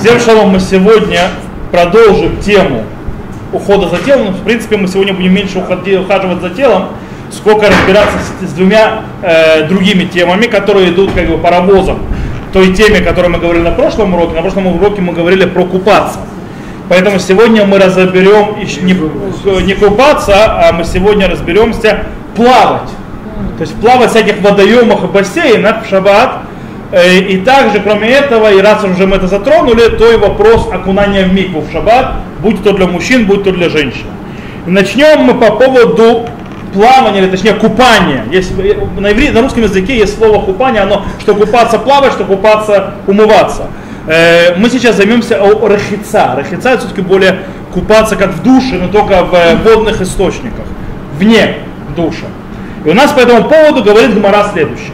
[0.00, 1.28] Всем шалом, мы сегодня
[1.70, 2.84] продолжим тему
[3.52, 4.32] ухода за телом.
[4.32, 6.86] В принципе, мы сегодня будем меньше ухаживать за телом,
[7.30, 11.98] сколько разбираться с, с двумя э, другими темами, которые идут как бы паровозом.
[12.50, 14.36] Той теме, о которой мы говорили на прошлом уроке.
[14.36, 16.20] На прошлом уроке мы говорили про купаться.
[16.88, 22.04] Поэтому сегодня мы разберем не, не купаться, а мы сегодня разберемся
[22.34, 22.88] плавать.
[23.58, 26.38] То есть плавать в всяких водоемах и бассейнах в шаббат
[26.92, 31.32] и также, кроме этого, и раз уже мы это затронули, то и вопрос окунания в
[31.32, 34.06] микву в шаббат, будь то для мужчин, будь то для женщин.
[34.66, 36.26] Начнем мы по поводу
[36.72, 38.24] плавания, или точнее купания.
[38.30, 42.94] Есть, на, иври, на русском языке есть слово купание, оно что купаться плавать, что купаться
[43.06, 43.68] умываться.
[44.06, 46.34] Э, мы сейчас займемся о рахица.
[46.36, 47.40] Рахица это все-таки более
[47.72, 50.64] купаться как в душе, но только в э, водных источниках,
[51.18, 51.58] вне
[51.96, 52.26] душа.
[52.84, 54.92] И у нас по этому поводу говорит Гмара следующее.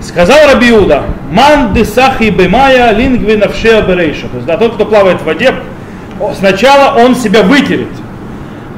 [0.00, 4.28] Сказал Рабиуда, ман десахи бемая лингви навшея берейша.
[4.28, 5.54] То есть да, тот, кто плавает в воде,
[6.38, 7.88] сначала он себя вытерет.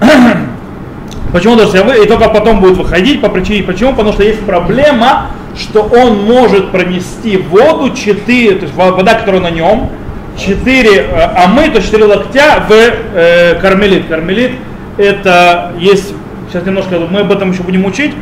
[1.33, 2.05] Почему должен себя вы...
[2.05, 3.63] И только потом будет выходить по причине.
[3.63, 3.93] Почему?
[3.93, 9.51] Потому что есть проблема, что он может пронести воду 4, то есть вода, которая на
[9.51, 9.91] нем,
[10.39, 14.09] 4 э, амы, то есть 4 локтя в э, кармелит.
[14.09, 14.53] Кармелит
[14.99, 16.15] это есть,
[16.51, 18.13] сейчас немножко, мы об этом еще будем учить,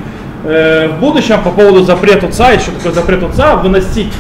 [0.45, 4.13] Э, в будущем по поводу запрета ца, еще такой запрет ца, выносить.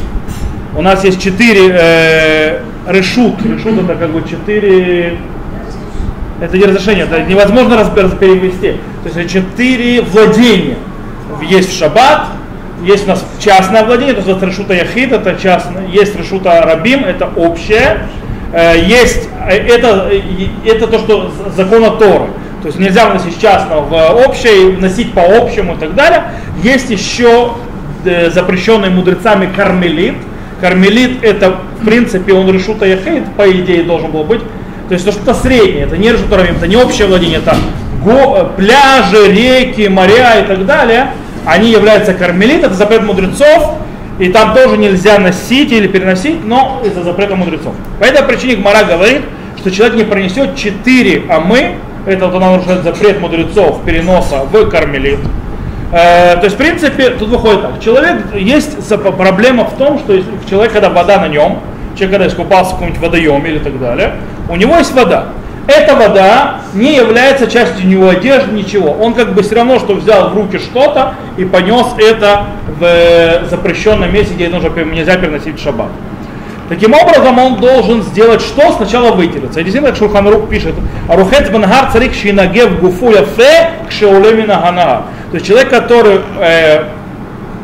[0.76, 3.42] У нас есть четыре э, решут.
[3.44, 5.18] Решут это как бы четыре
[6.40, 8.80] это не разрешение, это невозможно раз, перевести.
[9.02, 10.76] То есть четыре владения.
[11.42, 12.28] Есть в шаббат,
[12.82, 17.30] есть у нас частное владение, то есть решута яхид, это частное, есть решута рабим, это
[17.36, 18.06] общее,
[18.52, 20.10] э, есть, э, это,
[20.64, 22.26] это то, что закона Торы.
[22.62, 26.24] То есть нельзя вносить частного в общее, вносить по общему и так далее.
[26.62, 27.52] Есть еще
[28.04, 30.16] э, запрещенный мудрецами кармелит.
[30.60, 34.42] Кармелит это в принципе он решута яхейт, по идее должен был быть.
[34.88, 37.56] То есть то что-то среднее, это не решута это не общее владение, это
[38.02, 41.12] го, э, пляжи, реки, моря и так далее.
[41.46, 43.76] Они являются кармелит, это запрет мудрецов,
[44.18, 47.72] и там тоже нельзя носить или переносить, но из-за запрета мудрецов.
[47.98, 49.22] По этой причине Гмара говорит,
[49.56, 51.76] что человек не пронесет 4 амы
[52.14, 55.20] это вот она нарушает запрет мудрецов переноса в кармелит.
[55.92, 57.80] Э, то есть, в принципе, тут выходит так.
[57.80, 61.60] Человек, есть проблема в том, что если человек, когда вода на нем,
[61.96, 64.16] человек, когда искупался в каком-нибудь водоеме или так далее,
[64.48, 65.26] у него есть вода.
[65.66, 68.90] Эта вода не является частью него одежды, ничего.
[68.90, 72.46] Он как бы все равно, что взял в руки что-то и понес это
[72.78, 75.90] в запрещенном месте, где нужно, нельзя переносить шаббат.
[76.70, 78.70] Таким образом, он должен сделать что?
[78.70, 79.58] Сначала вытереться.
[79.58, 80.76] И действительно, как Шурханрук пишет,
[81.08, 85.02] Арухец бангар царик шинагев гуфу яфе кшеулемина ганага.
[85.32, 86.84] То есть человек, который э,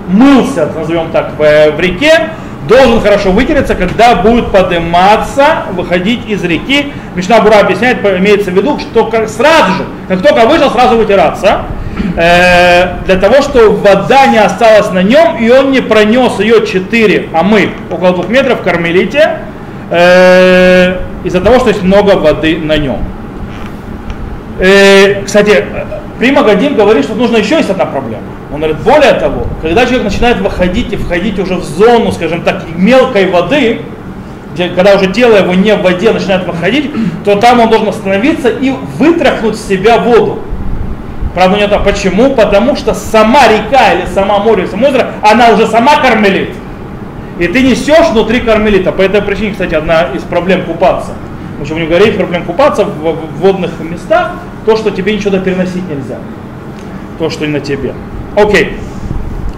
[0.09, 2.31] мылся, назовем так, в, в реке,
[2.69, 6.93] должен хорошо вытереться, когда будет подниматься, выходить из реки.
[7.15, 11.63] Мишна Бура объясняет, имеется в виду, что сразу же, как только вышел, сразу вытираться,
[12.17, 17.29] э, для того, чтобы вода не осталась на нем, и он не пронес ее 4,
[17.33, 19.39] а мы около 2 метров в кармелите,
[19.91, 22.99] э, из-за того, что есть много воды на нем.
[24.59, 25.65] Э, кстати,
[26.19, 28.23] Прима Гадим говорит, что нужно еще есть одна проблема.
[28.53, 32.63] Он говорит, более того, когда человек начинает выходить и входить уже в зону, скажем так,
[32.77, 33.81] мелкой воды,
[34.55, 36.91] где, когда уже тело его не в воде начинает выходить,
[37.25, 40.39] то там он должен остановиться и вытряхнуть с себя воду.
[41.35, 42.35] Правда, нет, а почему?
[42.35, 46.51] Потому что сама река или сама море, само озеро, она уже сама кармелит.
[47.39, 48.93] И ты несешь внутри кармелита.
[48.93, 51.11] По этой причине, кстати, одна из проблем купаться.
[51.63, 54.33] Еще будем говорить проблем купаться в водных местах,
[54.65, 56.17] то, что тебе ничего переносить нельзя.
[57.19, 57.93] То, что не на тебе.
[58.37, 58.77] Окей.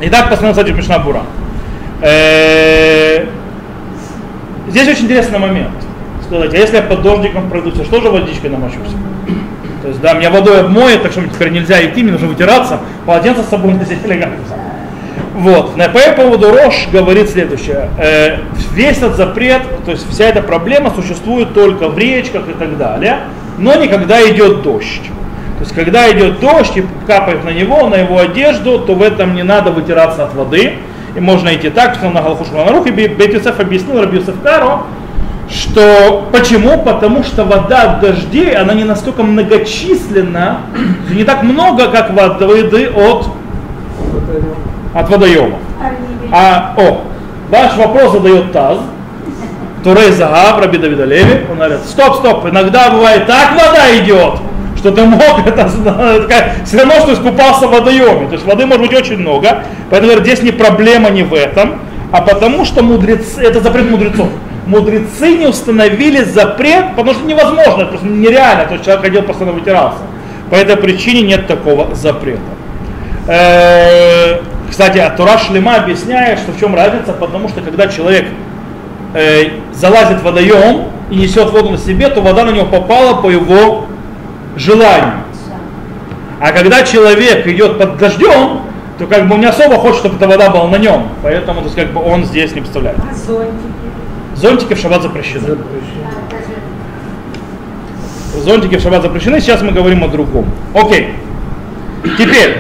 [0.03, 1.22] Итак, посмотрим, кстати, Мишна Бура.
[2.00, 3.27] Э,
[4.69, 5.72] здесь очень интересный момент.
[6.22, 8.94] Сказать, а если я под дождиком пройдусь, что же водичкой намочусь?
[9.83, 12.78] То есть, да, меня водой обмоет, так что мне теперь нельзя идти, мне нужно вытираться,
[13.05, 14.44] полотенце с собой носить элегантно.
[15.34, 15.77] Вот.
[15.77, 17.91] На по поводу Рош говорит следующее.
[17.99, 18.37] Э,
[18.75, 23.23] весь этот запрет, то есть вся эта проблема существует только в речках и так далее,
[23.58, 25.11] но не когда идет дождь.
[25.58, 29.34] То есть когда идет дождь и капает на него, на его одежду, то в этом
[29.34, 30.75] не надо вытираться от воды.
[31.16, 34.82] И можно идти так, что на Галахуш Манарух, и Бетюсеф объяснил Рабиусеф Каро,
[35.50, 36.82] что почему?
[36.82, 40.58] Потому что вода от дождей, она не настолько многочисленна,
[41.10, 43.26] не так много, как воды от,
[44.94, 45.56] от водоема.
[46.31, 47.00] А, о,
[47.49, 48.78] ваш вопрос задает Таз,
[49.82, 54.40] Турей Загав, Раби Давида Леви, он говорит, стоп, стоп, иногда бывает так вода идет,
[54.79, 58.29] что ты мог, это, это все равно, что искупался в водоеме.
[58.29, 59.65] То есть воды может быть очень много.
[59.91, 61.81] Поэтому говорит, здесь не проблема не в этом,
[62.13, 64.29] а потому что мудрецы, это запрет мудрецов.
[64.67, 69.59] мудрецы не установили запрет, потому что невозможно, это просто нереально, то есть человек ходил, постоянно
[69.59, 69.99] вытирался.
[70.51, 72.41] По этой причине нет такого запрета.
[73.27, 74.41] Э,
[74.71, 78.27] кстати, а Тура Шлема объясняет, что в чем разница, потому что когда человек
[79.15, 83.29] э, залазит в водоем и несет воду на себе, то вода на него попала по
[83.29, 83.87] его
[84.58, 85.14] желанию.
[86.40, 88.60] А когда человек идет под дождем,
[88.99, 91.08] то как бы он не особо хочет, чтобы эта вода была на нем.
[91.22, 92.99] Поэтому то есть, как бы он здесь не представляет.
[92.99, 93.52] А зонтики?
[94.34, 95.40] Зонтики в шаббат запрещены.
[95.40, 96.08] запрещены.
[98.37, 100.46] Зонтики в шаббат запрещены, сейчас мы говорим о другом.
[100.75, 101.14] Окей.
[102.16, 102.58] Теперь,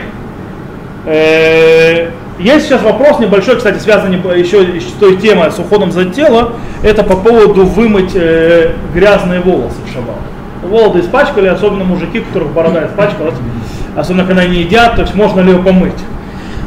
[1.06, 6.54] э, есть сейчас вопрос небольшой, кстати, связанный еще с той темой, с уходом за тело.
[6.82, 10.16] Это по поводу вымыть э, грязные волосы в шаббат.
[10.62, 13.34] Волосы испачкали, особенно мужики, которых борода испачкалась,
[13.96, 15.94] особенно когда они едят, то есть можно ли ее помыть.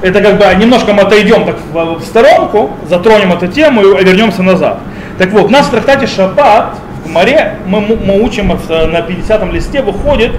[0.02, 4.80] Это как бы немножко мы отойдем так в, сторонку, затронем эту тему и вернемся назад.
[5.18, 9.82] Так вот, у нас в трактате Шаббат в море мы, мы учим на 50 листе
[9.82, 10.32] выходит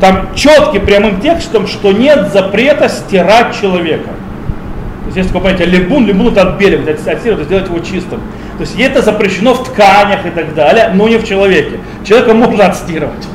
[0.00, 4.08] там четким прямым текстом, что нет запрета стирать человека.
[4.08, 8.20] То есть есть такое понятие либун, либун это отбеливать, отстирывать, сделать его чистым.
[8.58, 11.78] То есть это запрещено в тканях и так далее, но не в человеке.
[12.04, 13.26] Человека можно отстирывать.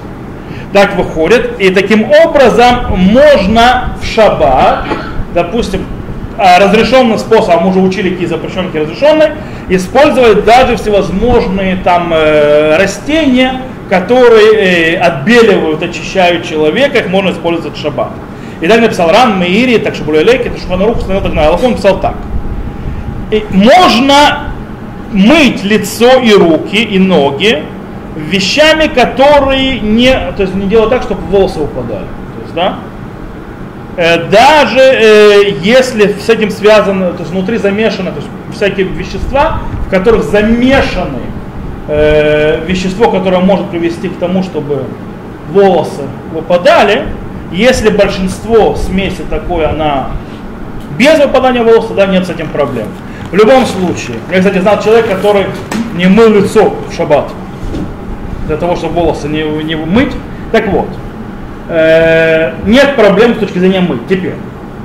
[0.73, 1.59] Так выходит.
[1.59, 4.85] И таким образом можно в шаббат,
[5.33, 5.85] допустим,
[6.37, 9.35] а, разрешенным способом, мы уже учили, какие запрещенные, какие разрешенные,
[9.69, 17.81] использовать даже всевозможные там э, растения, которые э, отбеливают, очищают человека, их можно использовать в
[17.81, 18.11] шаббат.
[18.59, 21.99] И так написал Ран Меири, так что Булелеки, это Шуханарух, установил так на он писал
[21.99, 22.15] так.
[23.29, 24.52] И можно
[25.13, 27.63] мыть лицо и руки и ноги
[28.15, 32.05] вещами, которые не, то есть не делать так, чтобы волосы упадали.
[32.35, 32.79] То есть, да,
[33.95, 39.59] Э, даже э, если с этим связано, то есть внутри замешано, то есть всякие вещества,
[39.85, 41.19] в которых замешаны
[41.87, 44.85] э, вещество, которое может привести к тому, чтобы
[45.51, 46.01] волосы
[46.33, 47.03] выпадали,
[47.51, 50.07] если большинство смеси такое, она
[50.97, 52.87] без выпадания волос, тогда нет с этим проблем.
[53.33, 55.47] В любом случае, я, кстати, знал человека, который
[55.95, 57.31] не мыл лицо в шаббат,
[58.45, 60.11] для того, чтобы волосы не, не мыть.
[60.51, 60.85] Так вот,
[61.67, 64.07] э, нет проблем с точки зрения мыть.
[64.07, 64.35] Теперь,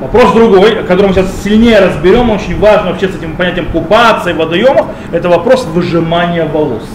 [0.01, 4.33] вопрос другой, который мы сейчас сильнее разберем, очень важно вообще с этим понятием купаться и
[4.33, 6.89] водоемах, это вопрос выжимания волос.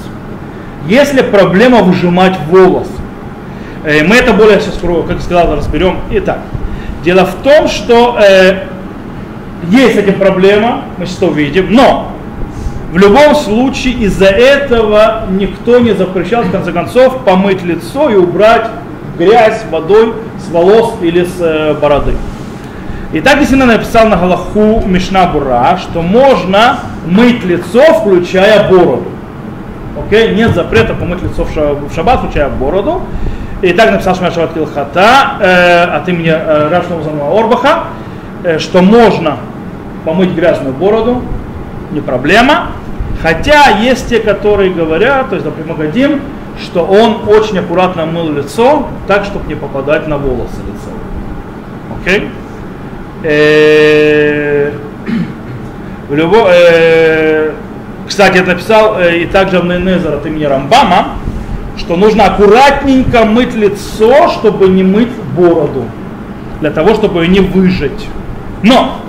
[0.88, 2.88] Если проблема выжимать волос,
[3.84, 6.00] э, мы это более сейчас, как сказал, разберем.
[6.10, 6.40] Итак,
[7.04, 8.73] дело в том, что э,
[9.70, 12.12] есть с этим проблема, мы сейчас увидим, но
[12.92, 18.68] в любом случае из-за этого никто не запрещал, в конце концов, помыть лицо и убрать
[19.18, 22.14] грязь водой с волос или с э, бороды.
[23.12, 29.06] И так действительно написал на Галаху Мишна Бура, что можно мыть лицо, включая бороду.
[30.06, 30.34] Окей?
[30.34, 33.02] Нет запрета помыть лицо в шаббат, включая бороду.
[33.62, 37.84] И так написал Шмар Шаббат Килхата э, от имени э, Рашного Орбаха,
[38.44, 39.38] э, что можно
[40.06, 41.22] помыть грязную бороду,
[41.92, 42.72] не проблема.
[43.22, 46.22] Хотя есть те, которые говорят, то есть, например, Магадим,
[46.62, 50.92] что он очень аккуратно мыл лицо, так, чтобы не попадать на волосы лица.
[52.02, 52.30] Окей?
[53.24, 54.72] Э,
[56.10, 57.52] э,
[58.08, 61.16] кстати, я написал э, и также в Нейнезер от имени Рамбама,
[61.78, 65.86] что нужно аккуратненько мыть лицо, чтобы не мыть бороду,
[66.60, 68.08] для того, чтобы ее не выжать.
[68.62, 69.00] Но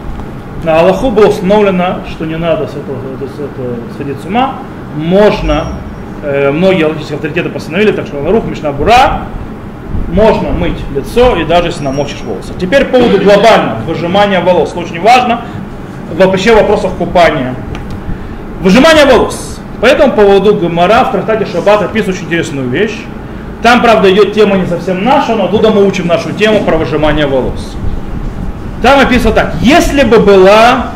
[0.65, 4.55] на Аллаху было установлено, что не надо с этого, с этого сходить с ума,
[4.97, 5.65] можно
[6.23, 9.23] э, многие логические авторитеты постановили, так что рух Мишна Бура
[10.09, 12.53] можно мыть лицо и даже если намочишь волосы.
[12.59, 14.73] Теперь по поводу глобального выжимания волос.
[14.75, 15.43] Очень важно
[16.13, 17.55] вообще вопросов купания.
[18.61, 19.59] Выжимание волос.
[19.81, 22.97] По этому поводу Гамара в трактате Шаббат описывает очень интересную вещь.
[23.63, 27.27] Там, правда, идет тема не совсем наша, но оттуда мы учим нашу тему про выжимание
[27.27, 27.75] волос.
[28.85, 29.55] Там описано так.
[29.63, 30.89] Если бы была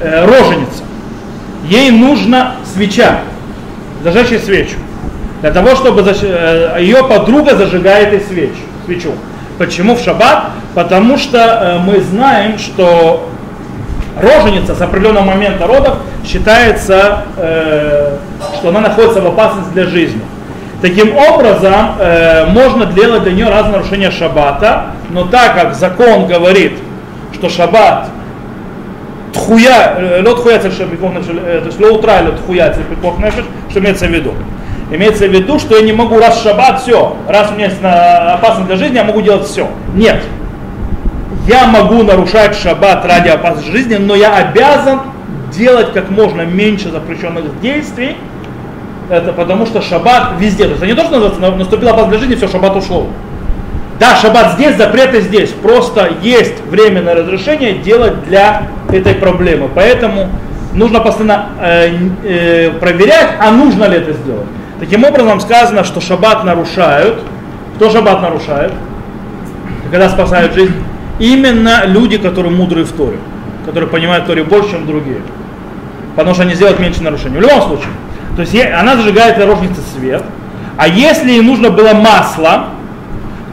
[0.00, 0.82] э, роженица,
[1.68, 3.20] ей нужна свеча,
[4.02, 4.74] зажечь свечу.
[5.40, 6.16] Для того, чтобы заж...
[6.22, 8.50] Э, ее подруга зажигает и свеч,
[8.86, 9.12] свечу.
[9.56, 10.46] Почему в шаббат?
[10.74, 13.28] Потому что э, мы знаем, что
[14.20, 18.16] роженица с определенного момента родов считается, э,
[18.58, 20.22] что она находится в опасности для жизни.
[20.82, 26.80] Таким образом, э, можно делать для нее разные нарушения шаббата, но так как закон говорит,
[27.34, 28.08] что шаббат
[29.32, 33.80] тхуя, лед хуя цельшем пикох то есть ло утра лед хуя цельшем пикох нефеш, что
[33.80, 34.34] имеется в виду?
[34.90, 38.66] Имеется в виду, что я не могу раз шаббат, все, раз у меня есть опасно
[38.66, 39.68] для жизни, я могу делать все.
[39.94, 40.22] Нет.
[41.48, 45.00] Я могу нарушать шаббат ради опасности жизни, но я обязан
[45.52, 48.16] делать как можно меньше запрещенных действий,
[49.10, 50.64] это потому что шаббат везде.
[50.64, 53.08] То есть не то, что называется, наступила пауза для жизни, все, шаббат ушел.
[53.98, 55.50] Да, шаббат здесь, запреты здесь.
[55.50, 59.68] Просто есть временное разрешение делать для этой проблемы.
[59.74, 60.28] Поэтому
[60.74, 61.90] нужно постоянно э,
[62.22, 64.46] э, проверять, а нужно ли это сделать.
[64.78, 67.22] Таким образом сказано, что шаббат нарушают.
[67.76, 68.72] Кто шаббат нарушает?
[69.90, 70.74] Когда спасают жизнь?
[71.18, 73.16] Именно люди, которые мудрые в Торе,
[73.64, 75.22] которые понимают Торе больше, чем другие.
[76.14, 77.38] Потому что они сделают меньше нарушений.
[77.38, 77.88] В любом случае.
[78.36, 80.22] То есть она зажигает для рожницы свет.
[80.76, 82.66] А если ей нужно было масло,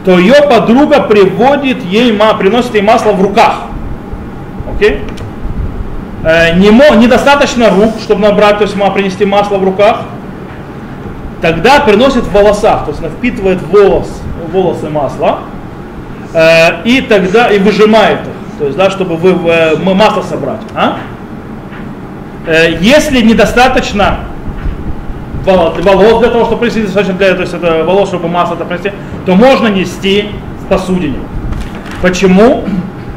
[0.04, 3.62] то ее подруга приводит ей, приносит ей масло в руках.
[4.74, 5.02] Окей?
[6.24, 10.02] Э, не, недостаточно рук, чтобы набрать, то есть принести масло в руках.
[11.40, 14.08] Тогда приносит в волосах, то есть она впитывает волос,
[14.50, 15.40] волосы масла.
[16.32, 20.60] Э, и тогда и выжимает их, то есть, да, чтобы вы, э, масло собрать.
[20.74, 20.98] А?
[22.80, 24.18] Если недостаточно
[25.44, 28.92] волос для того, чтобы принести, достаточно для, то есть это волос, чтобы масло это принести,
[29.26, 30.30] то можно нести
[30.64, 31.18] в посудине.
[32.02, 32.64] Почему?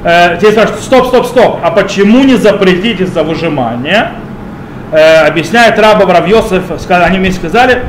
[0.04, 4.12] Э, здесь спрашивают, стоп, стоп, стоп, а почему не запретить из-за выжимания?
[4.90, 7.84] Э, объясняет раба Равьосов, они вместе сказали,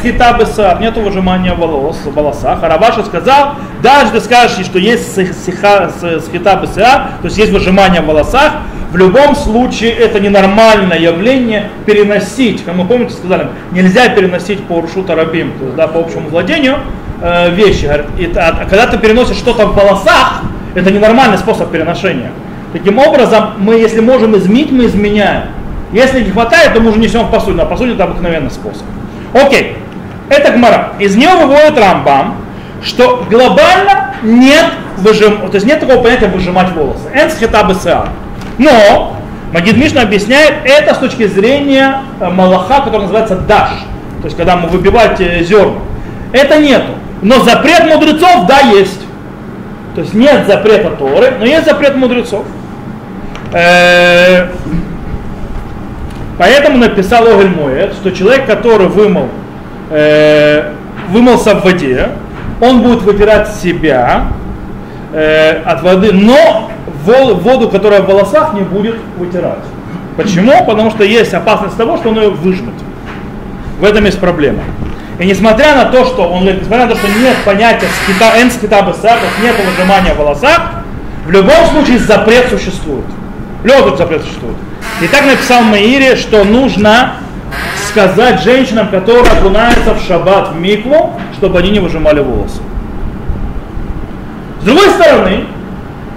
[0.00, 2.60] хитабеса, нету выжимания волос, в волосах.
[2.62, 8.52] А Раваша сказал, даже ты скажешь, что есть схитабеса, то есть есть выжимание в волосах,
[8.94, 12.64] в любом случае это ненормальное явление переносить.
[12.64, 16.76] Как мы помните, сказали, нельзя переносить по рушута рабим, то есть да, по общему владению
[17.20, 17.90] э, вещи.
[18.16, 20.42] И, а, а когда ты переносишь что-то в волосах,
[20.76, 22.30] это ненормальный способ переношения.
[22.72, 25.46] Таким образом, мы, если можем изменить, мы изменяем.
[25.90, 27.60] Если не хватает, то мы уже несем в посуду.
[27.62, 28.84] А посуде это обыкновенный способ.
[29.32, 29.76] Окей.
[30.28, 30.92] Это гмара.
[31.00, 32.36] Из нее выводит Рамбам,
[32.80, 34.66] что глобально нет
[34.98, 37.08] выжим, то есть нет такого понятия выжимать волосы.
[37.12, 37.74] Энс хитабы
[38.58, 39.16] но
[39.54, 43.70] Магид Мишна объясняет это с точки зрения э, малаха, который называется даш.
[44.20, 45.78] То есть когда мы выбиваем зерна.
[46.32, 46.92] Это нету.
[47.22, 49.00] Но запрет мудрецов, да, есть.
[49.94, 52.44] То есть нет запрета Торы, но есть запрет мудрецов.
[53.52, 54.48] Э,
[56.36, 59.28] поэтому написал Огель Моет, что человек, который вымыл,
[59.90, 60.72] э,
[61.10, 62.08] вымылся в воде,
[62.60, 64.24] он будет вытирать себя
[65.64, 66.72] от воды, но
[67.04, 69.64] воду, которая в волосах, не будет вытирать.
[70.16, 70.64] Почему?
[70.64, 72.74] Потому что есть опасность того, что он ее выжмет.
[73.80, 74.60] В этом есть проблема.
[75.18, 78.82] И несмотря на то, что он несмотря на то, что нет понятия скита, эн скита
[79.42, 80.60] нет выжимания в волосах,
[81.26, 83.04] в любом случае запрет существует.
[83.64, 84.56] Случае запрет существует.
[85.00, 87.14] И так написал Маире, что нужно
[87.88, 92.60] сказать женщинам, которые окунаются в шаббат в микву, чтобы они не выжимали волосы.
[94.60, 95.44] С другой стороны,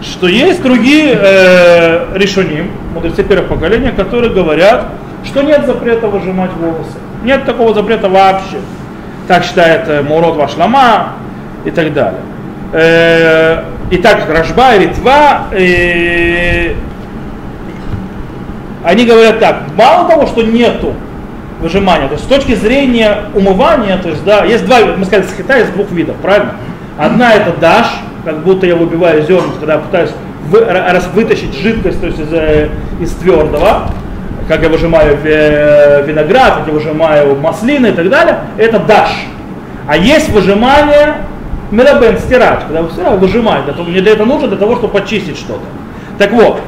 [0.01, 4.87] что есть другие э, решения, мудрецы первых поколения, которые говорят,
[5.25, 6.97] что нет запрета выжимать волосы.
[7.23, 8.57] Нет такого запрета вообще.
[9.27, 11.13] Так считает э, Мурод Вашлама
[11.65, 12.21] и так далее.
[12.73, 16.73] Э, и так Рожба и Ритва, э,
[18.83, 20.93] они говорят так, мало того, что нету
[21.61, 25.33] выжимания, то есть с точки зрения умывания, то есть, да, есть два, мы сказали, с
[25.33, 26.53] Китая есть двух видов, правильно?
[26.97, 27.87] Одна это даш,
[28.27, 30.09] как будто я выбиваю зерна, когда пытаюсь
[30.49, 32.67] вы, раз, вытащить жидкость то есть из, э,
[32.99, 33.89] из твердого,
[34.49, 39.11] как я выжимаю виноград, как я выжимаю маслины и так далее, это даш.
[39.87, 41.15] А есть выжимание
[41.71, 45.63] мелабен, стирать, когда вы выжимаете, мне для этого нужно для того, чтобы почистить что-то.
[46.17, 46.59] Так вот,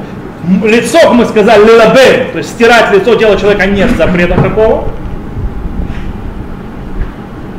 [0.64, 4.88] лицо, мы сказали, лилабен, то есть стирать лицо тела человека нет запрета такого.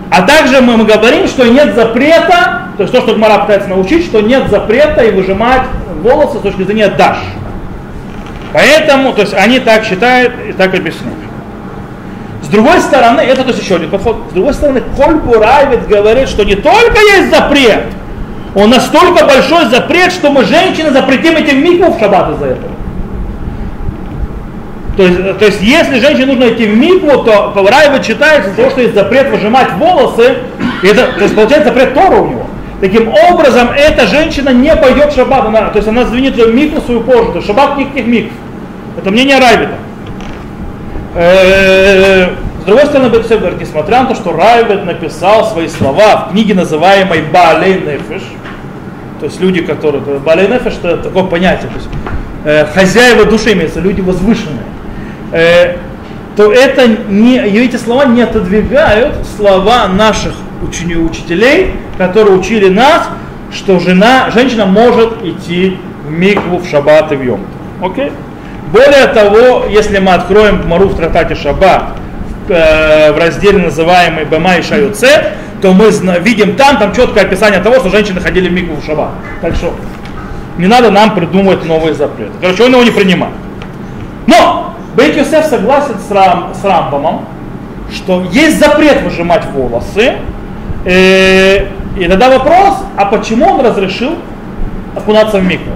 [0.09, 4.05] А также мы, мы говорим, что нет запрета, то есть то, что Гмара пытается научить,
[4.05, 5.61] что нет запрета и выжимать
[6.01, 7.17] волосы с точки зрения даш.
[8.53, 11.19] Поэтому, то есть они так считают и так объясняют.
[12.41, 14.23] С другой стороны, это то есть еще один подход.
[14.31, 17.83] С другой стороны, Коль Бурайвит говорит, что не только есть запрет,
[18.55, 22.71] он настолько большой запрет, что мы женщины запретим этим микву в шаббат из-за этого.
[24.97, 28.71] То есть, то есть если женщине нужно идти в микву, то по Райве читается то,
[28.71, 30.37] что есть запрет выжимать волосы,
[30.81, 32.47] это, то есть получается запрет Тора у него.
[32.81, 36.81] Таким образом, эта женщина не пойдет в шаббат, она, то есть она звенит в микву
[36.81, 38.33] свою кожу, то есть шаббат никаких микв.
[38.97, 39.75] Это мнение Райвита.
[41.13, 42.29] Э,
[42.61, 46.55] с другой стороны, Бетсев говорит, несмотря на то, что Райвит написал свои слова в книге,
[46.55, 48.23] называемой Балей Нефиш,
[49.19, 50.01] то есть люди, которые...
[50.19, 51.89] Балей Нефиш это такое понятие, то есть
[52.45, 54.65] э, хозяева души имеются, люди возвышенные.
[55.31, 55.75] Э,
[56.35, 60.33] то это не, эти слова не отодвигают слова наших
[60.63, 63.09] учителей, которые учили нас,
[63.53, 67.41] что жена, женщина может идти в микву в шаббат и в йом.
[67.79, 68.11] Окей?
[68.71, 71.97] Более того, если мы откроем Мару в трактате Шаббат,
[72.49, 77.75] э, в разделе называемый Бема и Шаюце, то мы видим там, там четкое описание того,
[77.75, 79.11] что женщины ходили в микву в Шаббат.
[79.41, 79.75] Так что
[80.57, 82.31] не надо нам придумывать новые запреты.
[82.41, 83.35] Короче, он его не принимает.
[84.25, 87.25] Но Бейт Йосеф согласен с, Рам, с Рамбамом,
[87.93, 90.13] что есть запрет выжимать волосы.
[90.83, 91.67] Э,
[91.97, 94.15] и тогда вопрос, а почему он разрешил
[94.95, 95.71] окунаться в микву?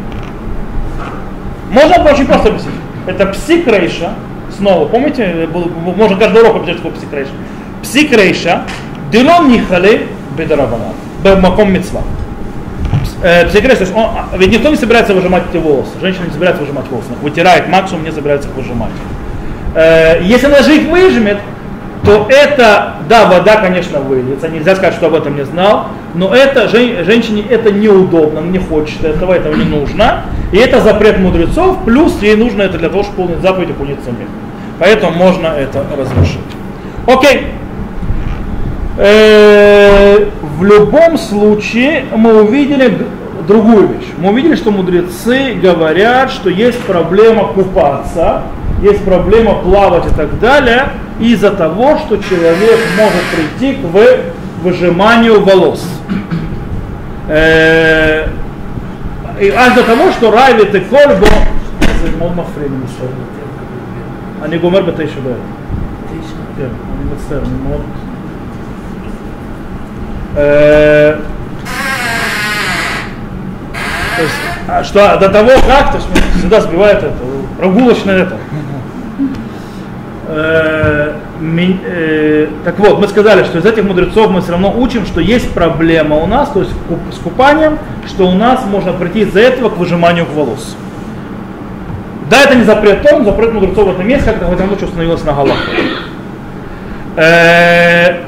[1.71, 2.75] Можно очень просто объяснить.
[3.05, 4.13] Это псикрейша,
[4.55, 7.31] снова, помните, можно каждый урок объяснить, что псикрейша.
[7.83, 8.61] Псикрейша,
[9.11, 10.07] дилон нихали
[10.37, 10.93] бедарабана,
[11.23, 12.01] бемаком мецва.
[13.47, 16.61] Псикрейша, то есть он, а, ведь никто не собирается выжимать эти волосы, женщина не собирается
[16.61, 18.91] выжимать волосы, вытирает максимум, не собирается выжимать.
[19.75, 21.37] Э, если она же их выжмет,
[22.05, 26.67] то это, да, вода, конечно, выльется, нельзя сказать, что об этом не знал, но это,
[26.67, 32.35] женщине это неудобно, не хочет этого, этого не нужно, и это запрет мудрецов, плюс ей
[32.35, 34.15] нужно это для того, чтобы выполнить заповедь окуниться в
[34.79, 36.39] Поэтому можно это разрешить.
[37.07, 37.47] Окей.
[38.97, 42.97] Э, в любом случае мы увидели
[43.47, 44.07] другую вещь.
[44.17, 48.43] Мы увидели, что мудрецы говорят, что есть проблема купаться,
[48.81, 53.86] есть проблема плавать и так далее, из-за того, что человек может прийти к
[54.62, 55.86] выжиманию волос.
[57.28, 58.26] Э,
[59.40, 61.26] и аж до того, что райвит и кольбо,
[64.42, 65.36] אני גומר בתשע בערב.
[66.56, 67.80] כן, אני מצטער, אני מאוד...
[74.16, 77.14] То есть, что до того как, то есть всегда сбивает это,
[77.58, 78.36] прогулочное это.
[80.27, 85.21] Э, э, так вот, мы сказали, что из этих мудрецов мы все равно учим, что
[85.21, 86.71] есть проблема у нас, то есть
[87.13, 87.77] с купанием,
[88.07, 90.75] что у нас можно прийти из-за этого к выжиманию волос.
[92.29, 95.23] Да, это не запрет он, запрет мудрецов в этом месте, как в этом случае установилось
[95.23, 95.57] на головах.
[97.17, 98.21] Э,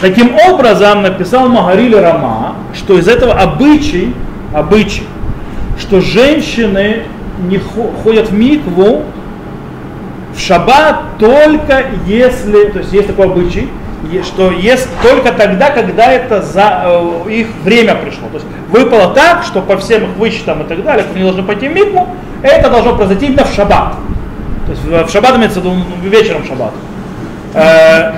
[0.00, 4.14] таким образом написал Магарили Рама, что из этого обычай,
[4.54, 5.06] обычай,
[5.78, 7.02] что женщины
[7.46, 9.04] не ходят в микву
[10.38, 13.68] в шаббат только если, то есть есть такой обычай,
[14.22, 18.28] что есть только тогда, когда это за э, их время пришло.
[18.28, 21.68] То есть выпало так, что по всем их вычетам и так далее, они должны пойти
[21.68, 22.08] в микву,
[22.42, 23.96] это должно произойти именно в шаббат.
[24.66, 26.72] То есть в шаббат имеется в ну, вечером шаббат.
[27.54, 28.12] Э,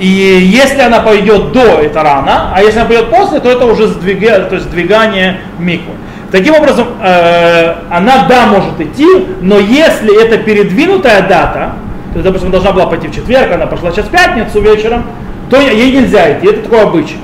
[0.00, 3.86] и если она пойдет до, это рано, а если она пойдет после, то это уже
[3.86, 5.92] сдвига, то есть сдвигание миквы.
[6.32, 9.06] Таким образом, э, она, да, может идти,
[9.42, 11.72] но если это передвинутая дата,
[12.14, 15.04] то допустим, должна была пойти в четверг, она пошла сейчас в пятницу вечером,
[15.50, 17.18] то ей нельзя идти, это такой обычай.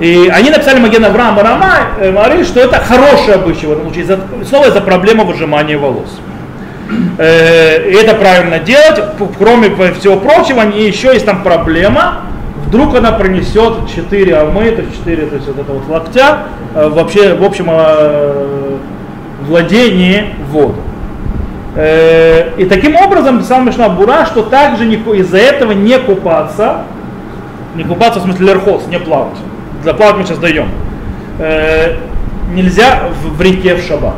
[0.00, 3.92] И они написали Маген Авраам и Рама, э, говорили, что это хороший обычай в этом
[3.92, 6.18] случае, снова из-за проблемы выжимания волос.
[7.18, 9.02] Э, и это правильно делать,
[9.38, 12.22] кроме всего прочего, еще есть там проблема,
[12.70, 16.38] вдруг она пронесет 4 амы, то есть 4, то есть вот это вот локтя,
[16.74, 18.76] э, вообще, в общем, э,
[19.42, 20.76] владении воду.
[21.74, 26.82] Э, и таким образом писал Мишна Бура, что также из-за этого не купаться,
[27.74, 29.38] не купаться в смысле лерхоз, не плавать.
[29.82, 30.68] Для плавать мы сейчас даем.
[32.52, 33.00] Нельзя
[33.36, 34.16] в реке в шаббат.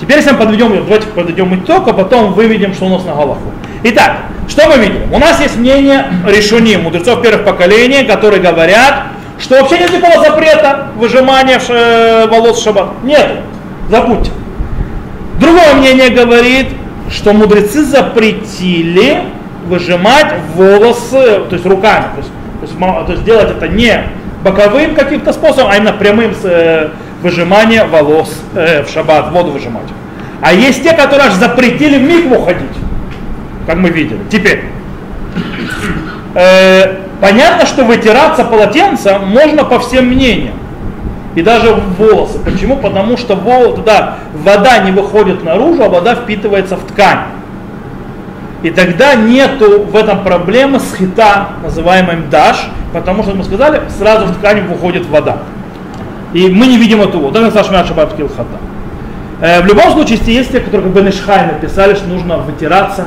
[0.00, 3.38] Теперь, если мы подведем, давайте подведем итог, а потом выведем, что у нас на голову.
[3.84, 4.16] Итак,
[4.48, 5.12] что мы видим?
[5.12, 9.04] У нас есть мнение решений мудрецов первых поколений, которые говорят,
[9.38, 12.88] что вообще нет никакого запрета выжимания э, волос в шаббат.
[13.02, 13.40] Нет,
[13.88, 14.30] забудьте.
[15.38, 16.68] Другое мнение говорит,
[17.10, 19.22] что мудрецы запретили
[19.66, 22.30] выжимать волосы, то есть руками, то есть,
[22.60, 24.04] то есть, то есть делать это не
[24.42, 26.90] боковым каким-то способом, а именно прямым э,
[27.24, 29.88] выжимание волос э, в шаббат, воду выжимать.
[30.40, 32.76] А есть те, которые аж запретили в микву ходить
[33.66, 34.20] как мы видели.
[34.30, 34.64] Теперь,
[36.34, 40.54] э, понятно, что вытираться полотенцем можно по всем мнениям.
[41.34, 42.38] И даже волосы.
[42.38, 42.76] Почему?
[42.76, 47.24] Потому что волос, да, вода не выходит наружу, а вода впитывается в ткань.
[48.62, 54.26] И тогда нету в этом проблемы с хита, называемым даш, потому что мы сказали, сразу
[54.26, 55.38] в ткань выходит вода.
[56.34, 57.30] И мы не видим воду.
[57.30, 58.58] Даже Сашмят Шабат Килхата.
[59.40, 63.06] В любом случае, есть те, которые как Бенешхай написали, что нужно вытираться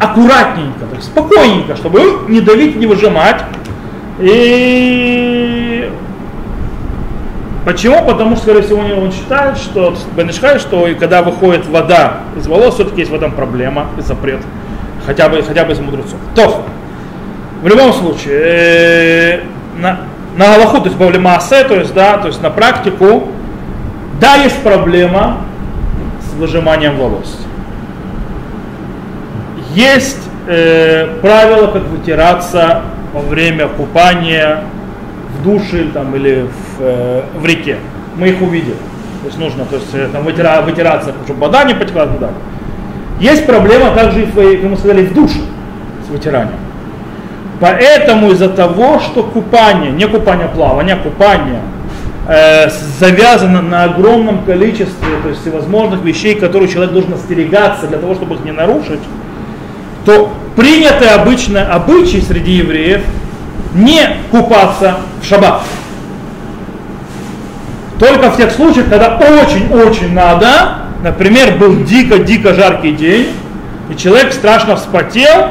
[0.00, 3.42] аккуратненько, то есть спокойненько, чтобы не давить, не выжимать.
[4.18, 5.90] И
[7.64, 8.04] почему?
[8.04, 13.00] Потому что, скорее всего, он считает, что Бенешхай, что когда выходит вода из волос, все-таки
[13.00, 14.40] есть в этом проблема и запрет,
[15.06, 16.18] хотя бы, хотя бы из мудрецов.
[16.34, 16.64] То,
[17.62, 19.40] в любом случае, э,
[19.78, 20.00] на,
[20.36, 23.28] на Галаху, то есть Бавлемаасе, то есть, да, то есть на практику,
[24.20, 25.38] да, есть проблема
[26.20, 27.38] с выжиманием волос.
[29.74, 34.64] есть э, правило, как вытираться во время купания
[35.38, 37.78] в душе там, или в, э, в реке.
[38.16, 38.76] Мы их увидели.
[39.22, 42.30] То есть нужно то есть, э, там, вытира, вытираться, чтобы вода не потекла туда.
[43.20, 45.40] Есть проблема также, и, как мы сказали, в душе
[46.06, 46.58] с вытиранием.
[47.60, 51.60] Поэтому из-за того, что купание, не купание плавание, купание
[52.26, 58.14] э, завязано на огромном количестве то есть, всевозможных вещей, которые человек должен остерегаться для того,
[58.14, 59.00] чтобы их не нарушить,
[60.04, 63.02] то принятый обычно обычай среди евреев
[63.74, 65.62] не купаться в шаббат.
[67.98, 73.28] Только в тех случаях, когда очень-очень надо, например, был дико-дико жаркий день,
[73.90, 75.50] и человек страшно вспотел,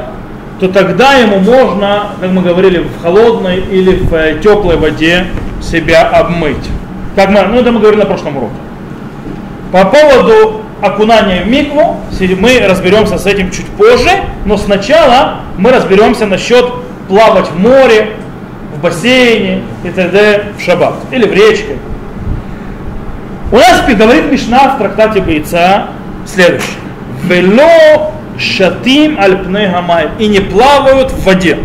[0.59, 5.25] то тогда ему можно, как мы говорили, в холодной или в э, теплой воде
[5.61, 6.65] себя обмыть.
[7.15, 8.53] Как мы, ну это мы говорили на прошлом уроке.
[9.71, 11.97] По поводу окунания в микву
[12.39, 14.09] мы разберемся с этим чуть позже,
[14.45, 16.65] но сначала мы разберемся насчет
[17.07, 18.11] плавать в море,
[18.75, 20.53] в бассейне и т.д.
[20.57, 21.77] в шаббат или в речке.
[23.51, 25.87] У нас говорит Мишна в трактате Бойца
[26.25, 26.77] следующее.
[28.43, 31.59] Шатим аль гамай и не плавают в воде.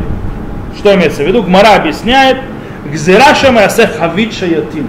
[0.78, 1.42] Что имеется в виду?
[1.42, 2.38] Гмара объясняет,
[2.86, 4.86] гзираша маясе хавит шаятим.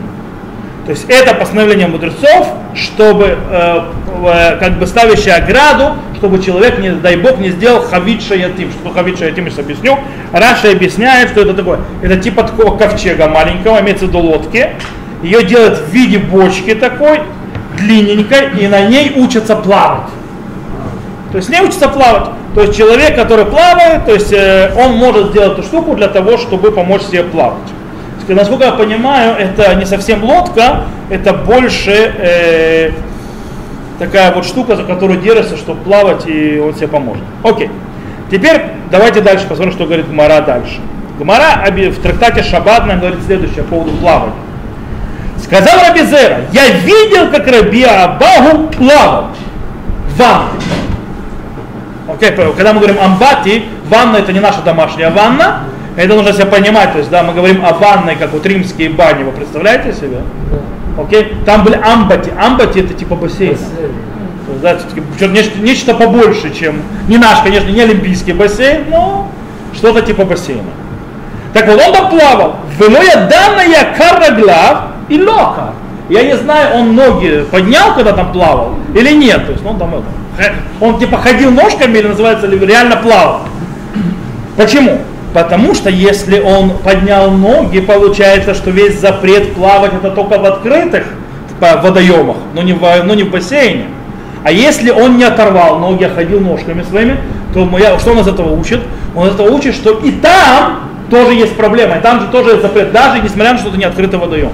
[0.86, 3.82] То есть это постановление мудрецов, чтобы э,
[4.24, 8.72] э, как бы ставящее ограду, чтобы человек, не дай бог, не сделал хавит шаятим.
[8.72, 10.00] Что хавит шаятим, я объясню.
[10.32, 11.80] Раша объясняет, что это такое.
[12.02, 14.70] Это типа такого ковчега маленького, имеется в виду лодки.
[15.22, 17.20] Ее делают в виде бочки такой,
[17.78, 20.10] длинненькой, и на ней учатся плавать.
[21.32, 22.30] То есть не учится плавать.
[22.56, 26.38] То есть человек, который плавает, то есть э, он может сделать эту штуку для того,
[26.38, 27.58] чтобы помочь себе плавать.
[28.18, 32.92] Есть, насколько я понимаю, это не совсем лодка, это больше э,
[34.00, 37.24] такая вот штука, за которую держится, чтобы плавать, и он себе поможет.
[37.44, 37.70] Окей.
[38.32, 38.62] Теперь
[38.92, 40.80] давайте дальше посмотрим, что говорит Гмара дальше.
[41.20, 44.34] Гмара в трактате Шаббат говорит следующее по поводу плавания.
[45.44, 49.28] Сказал Рабизера, я видел, как Раби Абагу плавал
[50.08, 50.89] в ванне.
[52.12, 55.64] Окей, okay, когда мы говорим амбати, ванна это не наша домашняя ванна,
[55.96, 59.24] это нужно себе понимать, то есть, да, мы говорим о ванной, как вот римские бани,
[59.24, 60.22] вы представляете себе?
[60.98, 61.46] Окей, okay?
[61.46, 63.58] там были амбати, амбати это типа бассейн.
[64.62, 64.80] Да,
[65.28, 69.30] нечто, нечто побольше, чем, не наш, конечно, не олимпийский бассейн, но
[69.74, 70.64] что-то типа бассейна.
[71.54, 72.56] Так вот, он там плавал.
[72.80, 75.74] Велоя данная карраглав и лока.
[76.10, 79.46] Я не знаю, он ноги поднял, когда там плавал, или нет.
[79.46, 83.42] То есть, ну, он там это, он типа ходил ножками или называется реально плавал.
[84.58, 85.00] Почему?
[85.34, 91.06] Потому что если он поднял ноги, получается, что весь запрет плавать это только в открытых
[91.60, 93.86] водоемах, но не в, но не в бассейне.
[94.44, 97.18] А если он не оторвал ноги, а ходил ножками своими,
[97.54, 97.70] то
[98.00, 98.80] что он из этого учит?
[99.16, 102.62] Он из этого учит, что и там тоже есть проблема, и там же тоже есть
[102.62, 104.52] запрет, даже несмотря на то, что это не открытый водоем.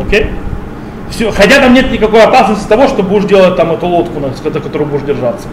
[0.00, 0.30] Окей?
[1.10, 4.88] Все, хотя там нет никакой опасности того, что будешь делать там эту лодку, на которую
[4.88, 5.46] будешь держаться.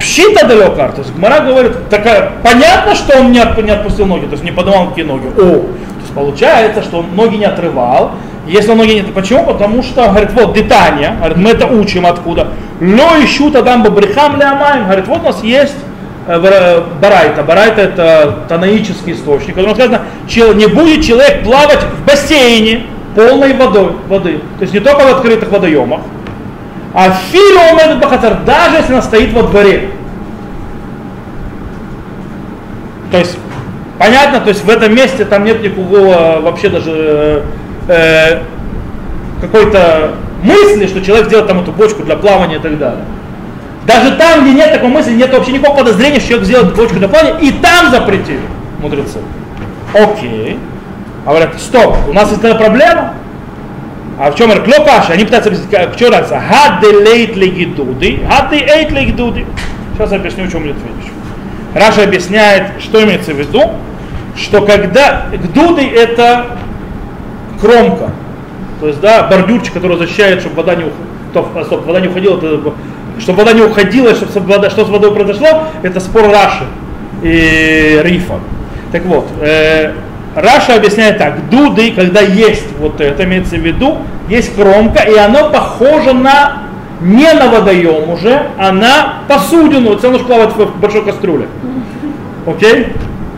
[0.00, 4.24] Пщита далекар, то есть Гмара говорит, такая, понятно, что он не, от, не отпустил ноги,
[4.26, 5.26] то есть не поднимал какие ноги.
[5.26, 5.68] О, то
[6.00, 8.12] есть получается, что он ноги не отрывал.
[8.46, 9.44] Если он ноги не почему?
[9.44, 12.48] Потому что, говорит, вот детание, говорит, мы это учим откуда.
[12.80, 15.74] Ло ищу там брехам лямаем, говорит, вот у нас есть
[16.26, 17.42] Барайта.
[17.44, 20.02] Барайта это танаический источник, в котором сказано,
[20.54, 24.40] не будет человек плавать в бассейне, полной водой, воды.
[24.58, 26.00] То есть не только в открытых водоемах.
[26.92, 29.90] А филиомед бахатар, даже если она стоит во дворе.
[33.12, 33.38] То есть,
[33.98, 37.44] понятно, то есть в этом месте там нет никакого вообще даже
[37.88, 38.40] э,
[39.40, 40.12] какой-то
[40.42, 43.04] мысли, что человек сделает там эту бочку для плавания и так далее.
[43.86, 47.08] Даже там, где нет такой мысли, нет вообще никакого подозрения, что человек сделает бочку для
[47.08, 48.40] плавания, и там запретили
[48.80, 49.20] мудрецы.
[49.94, 50.58] Окей.
[51.24, 53.14] А говорят, стоп, у нас есть проблема.
[54.18, 54.62] А в чем это?
[54.62, 56.40] Клопаша, они пытаются объяснить, в чем разница?
[56.40, 59.46] Хадде лейт легидуди, хадде эйт легидуди.
[59.94, 61.12] Сейчас я объясню, в чем идет речь.
[61.74, 63.72] Раша объясняет, что имеется в виду,
[64.36, 66.46] что когда гдуды это
[67.60, 68.10] кромка,
[68.80, 72.72] то есть, да, бордюрчик, который защищает, чтобы вода не уходила, стоп, вода не уходила, это,
[73.18, 76.64] чтобы вода не уходила, чтобы вода, что с водой произошло, это спор Раши
[77.22, 78.40] и Рифа.
[78.92, 79.92] Так вот, э,
[80.34, 83.98] Раша объясняет так, дуды, когда есть вот это, имеется в виду,
[84.28, 86.62] есть кромка, и оно похоже на
[87.00, 91.46] не на водоем уже, а на посудину, нужно плавать в большой кастрюле.
[92.46, 92.88] Окей?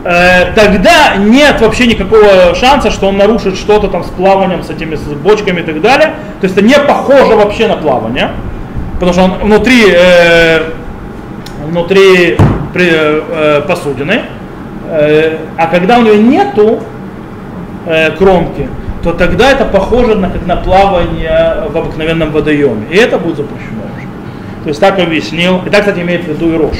[0.05, 4.95] Э, тогда нет вообще никакого шанса, что он нарушит что-то там с плаванием, с этими
[4.95, 6.13] с бочками и так далее.
[6.39, 8.31] То есть это не похоже вообще на плавание,
[8.99, 10.71] потому что он внутри э,
[11.69, 12.37] внутри
[12.73, 14.21] при, э, посудины,
[14.89, 16.79] э, а когда у нее нету
[17.85, 18.67] э, кромки,
[19.03, 22.87] то тогда это похоже на, как на плавание в обыкновенном водоеме.
[22.89, 24.07] И это будет запрещено уже.
[24.63, 26.77] То есть так объяснил, и так, кстати, имеет в виду и Рош.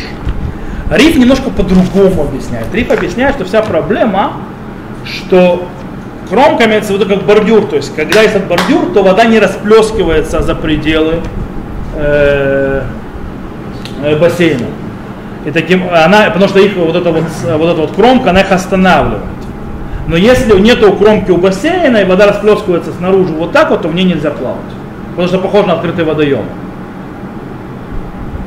[0.91, 2.73] Риф немножко по-другому объясняет.
[2.73, 4.33] Риф объясняет, что вся проблема,
[5.05, 5.65] что
[6.29, 9.39] кромка имеется в виду как бордюр, то есть когда есть этот бордюр, то вода не
[9.39, 11.21] расплескивается за пределы
[11.95, 12.81] э,
[14.19, 14.67] бассейна.
[15.45, 18.51] И таким, она, потому что их вот эта вот, вот эта вот кромка, она их
[18.51, 19.23] останавливает.
[20.07, 23.95] Но если нет кромки у бассейна и вода расплескивается снаружи вот так вот, то в
[23.95, 24.59] ней нельзя плавать.
[25.11, 26.45] Потому что похоже на открытый водоем.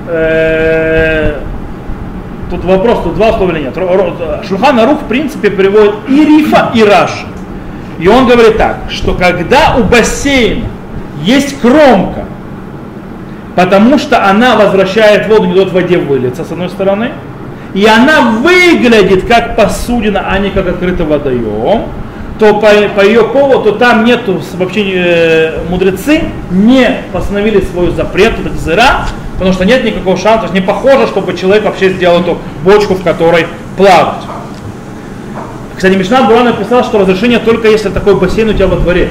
[0.08, 1.34] Э,
[2.50, 3.74] тут вопрос, тут два слова или нет.
[4.46, 7.26] Шульхан Арух в принципе переводит и Рифа, и Раши.
[7.98, 10.66] И он говорит так, что когда у бассейна
[11.22, 12.24] есть кромка,
[13.54, 17.10] потому что она возвращает воду, не дает воде вылиться с одной стороны,
[17.74, 21.84] и она выглядит как посудина, а не как открытый водоем,
[22.38, 28.56] то по, по ее поводу там нету вообще э, мудрецы не постановили свой запрет, это
[28.58, 32.94] зыра, потому что нет никакого шанса, то не похоже, чтобы человек вообще сделал эту бочку,
[32.94, 34.24] в которой плавать.
[35.76, 39.10] Кстати, Мишна Бура написал, что разрешение только если такой бассейн у тебя во дворе.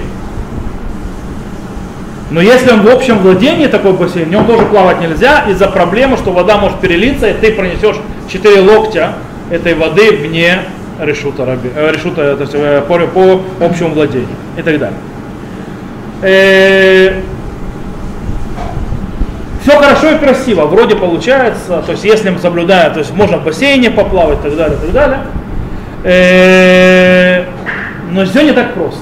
[2.32, 6.16] Но если он в общем владении такой бассейн, в нем тоже плавать нельзя из-за проблемы,
[6.16, 7.98] что вода может перелиться, и ты пронесешь
[8.32, 9.16] 4 локтя
[9.50, 10.60] этой воды вне
[11.02, 14.98] решута, э, решута то есть, э, по, по общему владению и так далее.
[16.22, 17.20] Э,
[19.62, 23.44] все хорошо и красиво, вроде получается, то есть если мы соблюдаем, то есть можно в
[23.44, 24.92] бассейне поплавать и так далее, и так
[26.04, 27.48] далее.
[28.10, 29.02] Но все не так просто.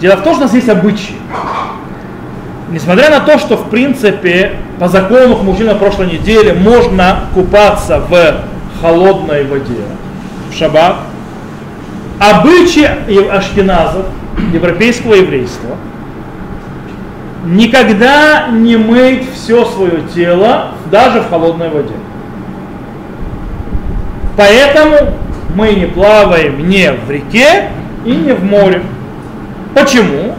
[0.00, 1.16] Дело в том, что у нас есть обычаи.
[2.70, 8.44] Несмотря на то, что в принципе по закону мужчин на прошлой неделе можно купаться в
[8.80, 9.82] холодной воде
[10.50, 10.98] в шаббат,
[12.20, 14.06] обычаи ашкеназов,
[14.52, 15.76] европейского еврейства,
[17.44, 21.94] никогда не мыть все свое тело даже в холодной воде.
[24.36, 25.14] Поэтому
[25.56, 27.70] мы не плаваем не в реке
[28.04, 28.82] и не в море.
[29.74, 30.36] Почему?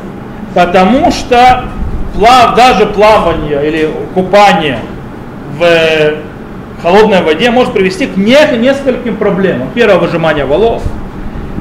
[0.54, 1.65] Потому что
[2.13, 4.80] плав, даже плавание или купание
[5.58, 6.15] в
[6.82, 9.69] холодной воде может привести к нескольким проблемам.
[9.74, 10.82] Первое, выжимание волос,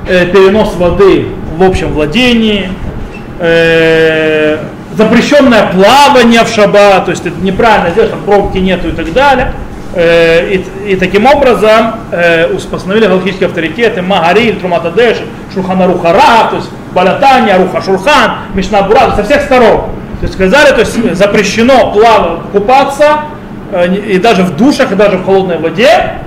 [0.08, 2.70] э, перенос воды в общем владении,
[3.38, 4.58] э,
[4.96, 9.52] запрещенное плавание в шаббат, то есть это неправильно сделать, там пробки нету и так далее.
[9.92, 15.18] Э, и, и таким образом э, установили галактические авторитеты Магари, Труматадеш,
[15.52, 19.90] Шурханарухара, то есть Балатания, Руха Шурхан, Мишна Бура, со всех сторон.
[20.20, 23.22] То есть сказали, то есть запрещено плавать, купаться,
[23.72, 26.18] э, и даже в душах, и даже в холодной воде,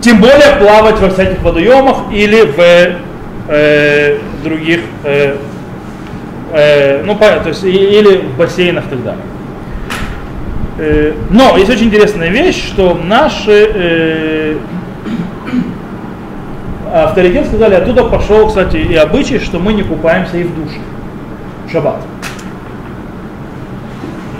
[0.00, 2.96] тем более плавать во всяких водоемах или в
[3.48, 5.36] э, других, э,
[6.52, 9.24] э, ну, то есть, или в бассейнах и так далее.
[10.78, 14.56] Э, но есть очень интересная вещь, что наши э,
[16.92, 20.78] авторитеты сказали, оттуда пошел, кстати, и обычай, что мы не купаемся и в душе.
[21.72, 22.00] Шаббат.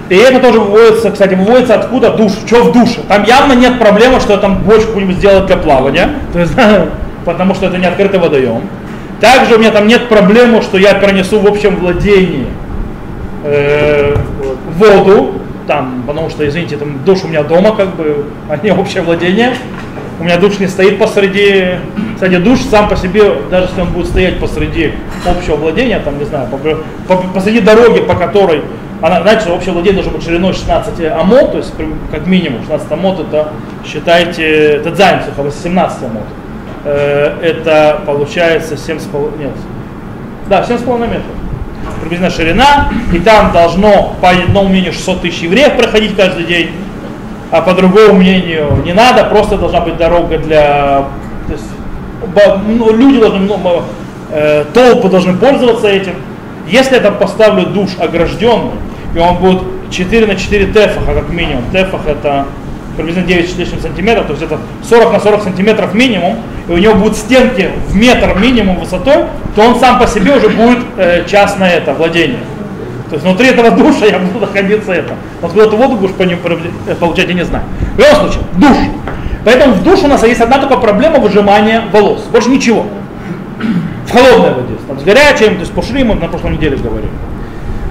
[0.08, 3.00] И это тоже выводится, кстати, выводится откуда душ, что в душе.
[3.08, 6.52] Там явно нет проблемы, что там бочку сделать для плавания, то есть,
[7.24, 8.62] потому что это не открытый водоем.
[9.20, 12.46] Также у меня там нет проблемы, что я пронесу в общем владении
[13.44, 14.14] э,
[14.76, 19.02] воду, там, потому что, извините, там душ у меня дома, как бы, а не общее
[19.02, 19.54] владение.
[20.18, 21.74] У меня душ не стоит посреди,
[22.14, 24.92] кстати, душ сам по себе, даже если он будет стоять посреди
[25.26, 28.62] общего владения, там, не знаю, по, по, посреди дороги, по которой,
[29.02, 31.72] она, знаете, общее владение должно быть шириной 16 амот, то есть
[32.10, 33.48] как минимум 16 амот, это,
[33.86, 36.22] считайте, это дзаймцуха, 18 амот.
[36.84, 39.50] Э, это получается 7,5, нет,
[40.48, 41.24] да, 7,5 метров
[42.00, 46.70] приблизительно ширина, и там должно, по одному мнению, 600 тысяч евреев проходить каждый день,
[47.50, 51.04] а по другому мнению не надо, просто должна быть дорога для...
[51.46, 51.64] То есть,
[52.66, 53.82] ну, люди должны, ну,
[54.30, 56.14] э, толпы должны пользоваться этим.
[56.66, 58.72] Если я там поставлю душ огражденный,
[59.14, 62.46] и он будет 4 на 4 тефаха, как минимум, тефах это
[62.96, 66.78] приблизительно 9 с лишним сантиметров, то есть это 40 на 40 сантиметров минимум, и у
[66.78, 69.24] него будут стенки в метр минимум высотой,
[69.54, 72.40] то он сам по себе уже будет э, частное это, владение.
[73.08, 75.14] То есть внутри этого душа я буду находиться это.
[75.40, 76.40] Откуда ты воду будешь по нему
[76.86, 77.64] э, получать, я не знаю.
[77.94, 78.76] В любом случае, душ.
[79.44, 82.22] Поэтому в душе у нас есть одна только проблема выжимания волос.
[82.32, 82.86] Больше ничего.
[84.06, 84.74] В холодной воде.
[84.86, 87.10] Там, с горячим, то есть по шриму на прошлой неделе говорили.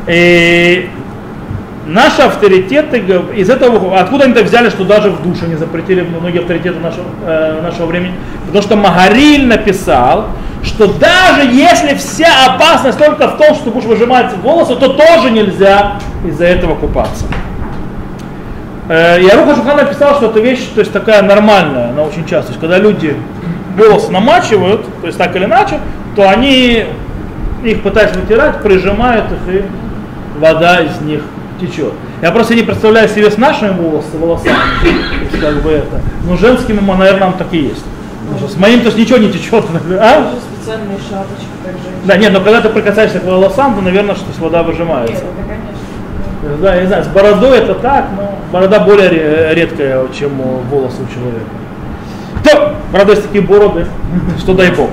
[0.08, 0.90] И
[1.86, 2.98] Наши авторитеты,
[3.36, 7.06] из этого, откуда они так взяли, что даже в душе не запретили многие авторитеты нашего,
[7.24, 8.16] э, нашего времени?
[8.48, 10.30] Потому что Магариль написал,
[10.64, 16.00] что даже если вся опасность только в том, что будешь выжимать волосы, то тоже нельзя
[16.28, 17.26] из-за этого купаться.
[18.90, 22.48] Э, и Аруха Шухан написал, что эта вещь то есть, такая нормальная, она очень часто.
[22.48, 23.16] То есть, когда люди
[23.78, 25.80] волосы намачивают, то есть так или иначе,
[26.16, 26.86] то они
[27.64, 29.66] их пытаются вытирать, прижимают их, и
[30.40, 31.22] вода из них
[31.60, 31.94] течет.
[32.22, 34.56] Я просто не представляю себе с нашими волосами, волосами,
[35.40, 36.02] как бы это.
[36.28, 37.84] Но женскими, наверное, так и есть.
[38.22, 39.64] Потому что с моим то есть ничего не течет.
[40.00, 40.34] А?
[40.66, 41.46] специальные шапочки,
[42.06, 45.14] Да, нет, но когда ты прикасаешься к волосам, то, наверное, что вода выжимается.
[45.14, 46.62] Нет, это, конечно.
[46.62, 50.32] Да, я не знаю, с бородой это так, но борода более редкая, чем
[50.72, 51.46] волосы у человека.
[53.06, 53.86] То, есть такие бороды,
[54.40, 54.90] что дай бог.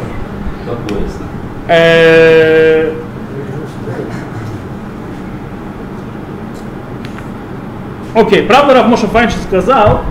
[1.68, 2.92] Э,
[8.14, 10.02] окей, правда, Равмоша Файншин сказал,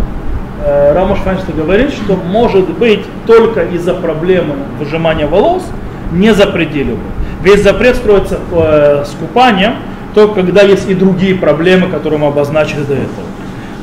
[0.66, 5.64] э, Рамош Файнштейн говорит, что может быть только из-за проблемы выжимания волос
[6.12, 7.00] не запретили бы.
[7.44, 9.76] Весь запрет строится э, с купанием,
[10.14, 13.26] только когда есть и другие проблемы, которые мы обозначили до этого.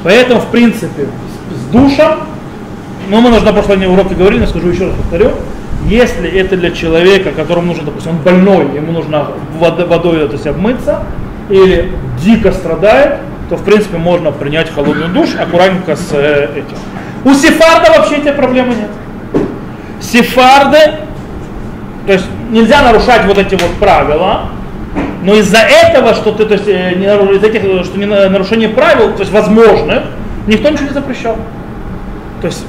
[0.05, 1.07] Поэтому, в принципе,
[1.55, 2.21] с душем,
[3.09, 5.33] ну мы на прошлом уроке говорили, но скажу еще раз повторю,
[5.88, 11.03] если это для человека, которому нужно, допустим, он больной, ему нужно водой то есть, обмыться,
[11.48, 16.77] или дико страдает, то в принципе можно принять холодный душ аккуратненько с э, этим.
[17.24, 18.90] У сефарда вообще этой проблемы нет.
[20.01, 20.79] Сефарды,
[22.07, 24.51] то есть нельзя нарушать вот эти вот правила,
[25.22, 29.12] но из-за этого, что ты, то есть, э, не, из этих, что не нарушение правил,
[29.14, 30.03] то есть возможных,
[30.46, 31.37] никто ничего не запрещал.
[32.40, 32.64] То есть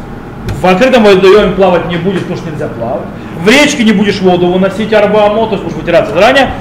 [0.62, 3.08] в открытом водоеме плавать не будет, потому что нельзя плавать.
[3.44, 6.52] В речке не будешь воду выносить арбамо, то есть будешь вытираться заранее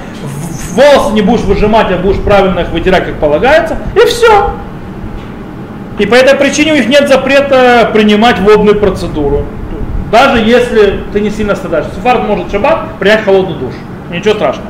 [0.79, 4.51] волосы не будешь выжимать, а будешь правильно их вытирать, как полагается, и все.
[5.97, 9.45] И по этой причине у них нет запрета принимать водную процедуру.
[10.11, 11.87] Даже если ты не сильно страдаешь.
[11.95, 13.73] Сефард может шаббат принять холодный душ.
[14.09, 14.69] Ничего страшного.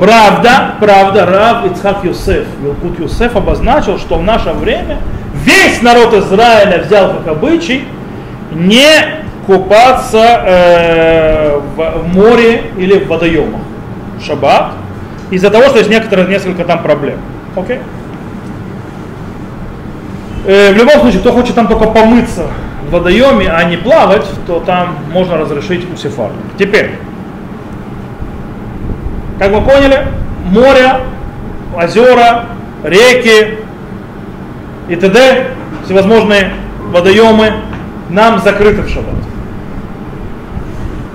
[0.00, 4.98] Правда, правда, Рав Ицхак Юсеф, Вилкут Юсеф обозначил, что в наше время
[5.44, 7.84] весь народ Израиля взял как обычай
[8.52, 13.60] не купаться э, в, в море или в водоемах
[14.24, 14.72] шаббат,
[15.30, 17.18] из-за того, что есть некоторые, несколько там проблем.
[17.56, 17.80] Окей?
[20.46, 22.46] Э, в любом случае, кто хочет там только помыться
[22.86, 26.36] в водоеме, а не плавать, то там можно разрешить у сефарда.
[26.58, 26.92] Теперь,
[29.38, 30.06] как мы поняли,
[30.44, 31.00] море,
[31.76, 32.46] озера,
[32.84, 33.58] реки
[34.92, 35.46] и т.д.
[35.86, 36.52] всевозможные
[36.90, 37.54] водоемы
[38.10, 39.14] нам закрыты в шаббат.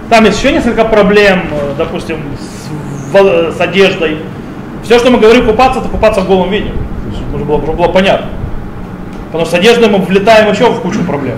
[0.10, 2.18] Там есть еще несколько проблем, э, допустим,
[3.12, 4.18] в, с одеждой.
[4.84, 6.72] Все, что мы говорим купаться, это купаться в голом виде.
[7.30, 8.30] Чтобы было, было понятно.
[9.28, 11.38] Потому что с одеждой мы влетаем еще в кучу проблем.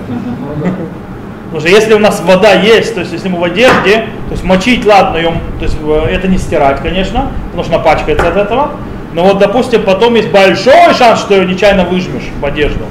[1.44, 4.44] Потому что если у нас вода есть, то есть если мы в одежде, то есть
[4.44, 8.70] мочить, ладно, ее, то есть э, это не стирать, конечно, потому что напачкается от этого.
[9.12, 12.84] Но вот, допустим, потом есть большой шанс, что ее нечаянно выжмешь в одежду.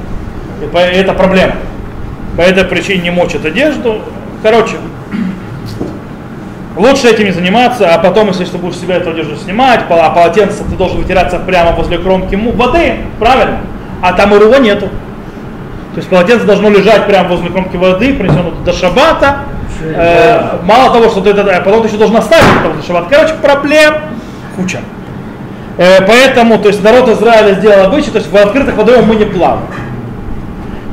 [0.61, 1.55] И это проблема.
[2.35, 4.01] По этой причине не мочат одежду.
[4.43, 4.75] Короче,
[6.79, 10.63] Лучше этим не заниматься, а потом, если ты будешь себя эту одежду снимать, а полотенце
[10.63, 13.57] ты должен вытираться прямо возле кромки воды, правильно?
[14.01, 14.87] А там и рула нету.
[15.93, 19.39] То есть полотенце должно лежать прямо возле кромки воды, принесено до шабата.
[19.81, 23.07] Э, мало того, что ты это, а потом ты еще должен оставить это до шабата.
[23.09, 23.95] Короче, проблем
[24.55, 24.79] куча.
[25.79, 29.23] Э, поэтому, то есть народ Израиля сделал обычай, то есть в открытых водоемах мы не
[29.23, 29.65] плаваем.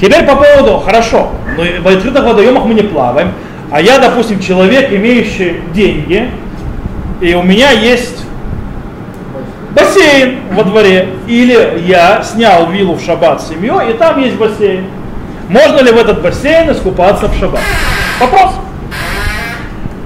[0.01, 3.33] Теперь по поводу, хорошо, но в открытых водоемах мы не плаваем,
[3.73, 6.31] а я, допустим, человек, имеющий деньги,
[7.21, 8.25] и у меня есть
[9.73, 14.85] бассейн во дворе, или я снял виллу в шаббат с семьей, и там есть бассейн.
[15.49, 17.61] Можно ли в этот бассейн искупаться в шаббат?
[18.21, 18.53] Вопрос.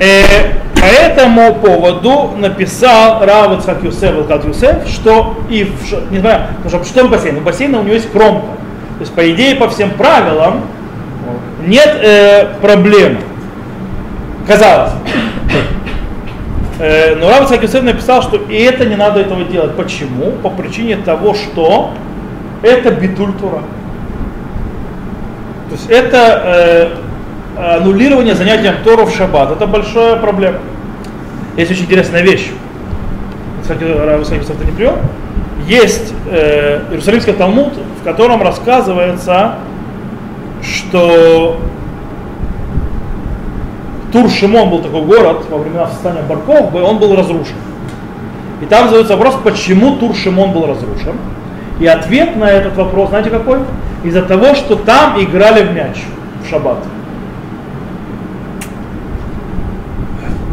[0.01, 6.43] Э, по этому поводу написал Рав Ицхак Юсеф, Илкат Юсеф, что и в, не знаю,
[6.67, 7.41] что, что в бассейне?
[7.41, 8.47] У бассейна у него есть кромка.
[8.47, 10.63] То есть, по идее, по всем правилам
[11.67, 13.19] нет э, проблемы.
[14.47, 14.93] Казалось.
[16.79, 19.77] Э, но Рав Цакисев написал, что и это не надо этого делать.
[19.77, 20.33] Почему?
[20.43, 21.93] По причине того, что
[22.63, 23.63] это битуль Тура.
[25.69, 26.89] То есть это э,
[27.61, 29.51] аннулирование занятием Тору в шаббат.
[29.53, 30.59] Это большая проблема.
[31.57, 32.51] Есть очень интересная вещь.
[33.63, 33.85] Кстати,
[34.25, 34.97] Цакисев это не привел.
[35.67, 39.57] Есть э, Иерусалимский Талмуд, в котором рассказывается,
[40.63, 41.61] что
[44.13, 47.55] Тур-Шимон был такой город во времена восстания Барков, он был разрушен.
[48.61, 51.17] И там задается вопрос, почему Тур Шимон был разрушен.
[51.79, 53.61] И ответ на этот вопрос, знаете какой?
[54.05, 56.03] Из-за того, что там играли в мяч
[56.45, 56.79] в шаббат.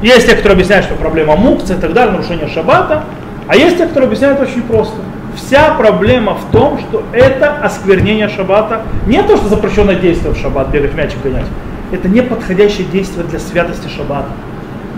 [0.01, 3.03] Есть те, которые объясняют, что проблема мукцы и так далее, нарушение шаббата.
[3.47, 4.95] А есть те, которые объясняют очень просто.
[5.35, 8.81] Вся проблема в том, что это осквернение шаббата.
[9.05, 11.45] Не то, что запрещенное действие в шаббат, бегать мячик гонять.
[11.91, 14.29] Это не подходящее действие для святости шаббата.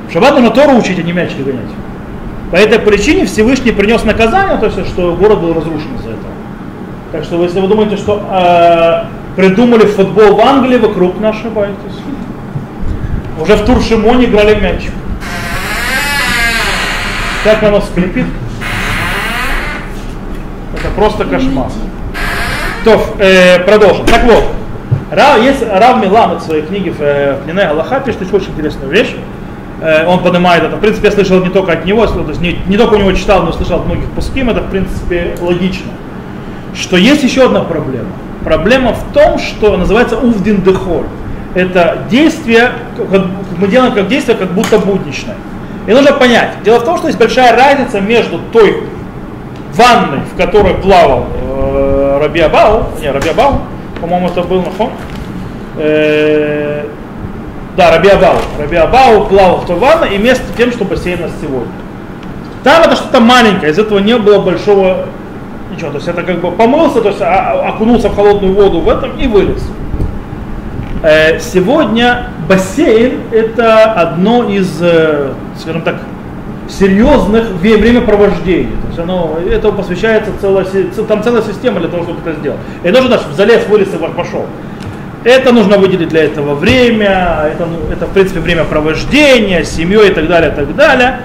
[0.10, 1.70] В шаббат нужно Тору учить, а не мячик гонять.
[2.52, 6.34] По этой причине Всевышний принес наказание, то есть, что город был разрушен из-за этого.
[7.12, 11.96] Так что, если вы думаете, что э, придумали футбол в Англии, вы крупно ошибаетесь.
[13.40, 14.90] Уже в Туршимоне играли в мяч.
[17.44, 18.26] Как оно скрипит?
[20.78, 21.68] Это просто кошмар.
[22.84, 24.06] То, э, продолжим.
[24.06, 24.44] Так вот,
[25.12, 29.16] Рав, есть Рав Миламет в своей книге в э, Пнине Галаха пишет очень интересную вещь.
[29.82, 30.76] Э, он поднимает это.
[30.76, 33.12] В принципе, я слышал не только от него, то есть не, не только у него
[33.14, 34.50] читал, но слышал от многих пуским.
[34.50, 35.92] Это, в принципе, логично.
[36.76, 38.10] Что есть еще одна проблема.
[38.44, 41.06] Проблема в том, что называется увдин дехоль.
[41.56, 42.72] Это действие,
[43.58, 45.36] мы делаем как действие, как будто будничное.
[45.88, 46.62] И нужно понять.
[46.64, 48.84] Дело в том, что есть большая разница между той
[49.74, 53.62] ванной, в которой плавал э, Раби Абау, не, Раби Абау,
[54.00, 54.92] по-моему, это был нахон,
[55.78, 56.86] э,
[57.76, 58.36] да, Раби Абау.
[58.60, 61.72] Раби Абау плавал в той ванной, и вместо тем, что нас сегодня.
[62.64, 65.06] Там это что-то маленькое, из этого не было большого
[65.72, 65.92] ничего.
[65.92, 68.90] То есть это как бы помылся, то есть а, а, окунулся в холодную воду в
[68.90, 69.64] этом и вылез.
[71.02, 75.96] Э, сегодня бассейн это одно из, э, скажем так,
[76.68, 78.74] серьезных времяпровождений.
[78.82, 80.66] То есть оно, это посвящается целая,
[81.08, 82.60] там целая система для того, чтобы это сделать.
[82.84, 84.46] И нужно даже залез, вылез и пошел.
[85.24, 90.14] Это нужно выделить для этого время, это, ну, это в принципе время провождения, семьей и
[90.14, 91.20] так далее, и так далее.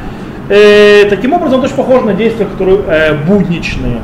[0.50, 4.00] Э, таким образом, это очень похоже на действия, которые э, будничные.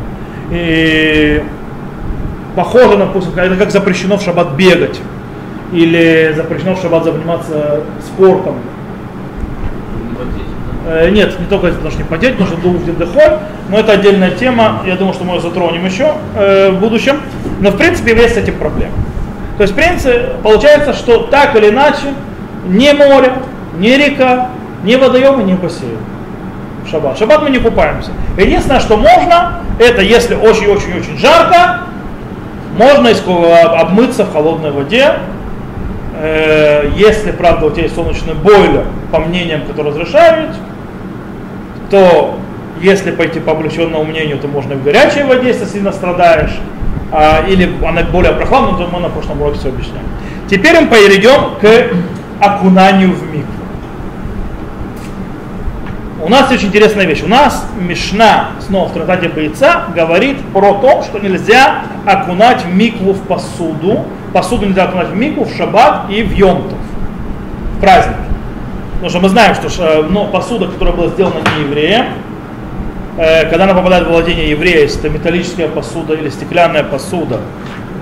[0.51, 1.45] И
[2.57, 5.01] похоже, допустим, это как запрещено в шаббат бегать
[5.73, 8.57] или запрещено в шаббат заниматься спортом.
[10.87, 14.83] Э, нет, не только потому что не потеть, нужно думать дохоль, но это отдельная тема,
[14.87, 17.21] я думаю, что мы ее затронем еще э, в будущем.
[17.61, 18.95] Но в принципе есть с этим проблема.
[19.57, 22.15] То есть в принципе получается, что так или иначе
[22.67, 23.33] ни море,
[23.79, 24.49] ни река,
[24.85, 25.99] ни водоемы, ни бассейн.
[26.91, 27.19] Шаббат.
[27.19, 28.11] Шаббат мы не купаемся.
[28.37, 31.81] Единственное, что можно, это если очень-очень-очень жарко,
[32.77, 33.11] можно
[33.79, 35.17] обмыться в холодной воде,
[36.23, 40.55] Э, если, правда, у тебя есть солнечный бойлер, по мнениям, которые разрешают,
[41.91, 42.39] то
[42.83, 46.53] если пойти по облегченному мнению, то можно и в горячей воде, если сильно страдаешь,
[47.11, 50.05] а, или она более прохладная, то мы на прошлом уроке все объясняем.
[50.49, 51.95] Теперь мы перейдем к
[52.39, 53.47] окунанию в микву.
[56.23, 57.23] У нас очень интересная вещь.
[57.23, 63.23] У нас Мишна, снова в трактате бойца, говорит про то, что нельзя окунать микву в
[63.23, 66.79] посуду, посуду нельзя окунать в мику, в шаббат и в йомтов,
[67.77, 68.17] в праздник.
[68.95, 72.07] Потому что мы знаем, что э, но посуда, которая была сделана не евреем,
[73.17, 77.41] э, когда она попадает в владение еврея, если это металлическая посуда или стеклянная посуда,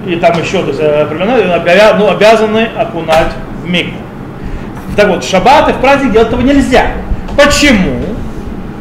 [0.07, 3.97] и там еще, то есть э, определенно, ну, обязаны окунать в мику.
[4.97, 6.89] Так вот, в шаббат и в праздник делать этого нельзя.
[7.37, 8.01] Почему?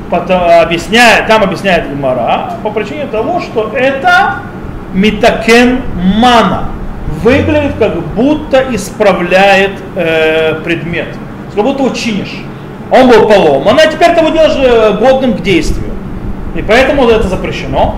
[0.09, 4.37] Потом, объясняет, там объясняет Гмара, по причине того, что это
[4.93, 5.81] митакен
[6.15, 6.69] мана
[7.23, 11.07] выглядит как будто исправляет э, предмет.
[11.55, 12.43] Как будто чинишь.
[12.91, 15.91] Он был поломан, а теперь ты его делаешь э, годным к действию.
[16.55, 17.97] И поэтому это запрещено.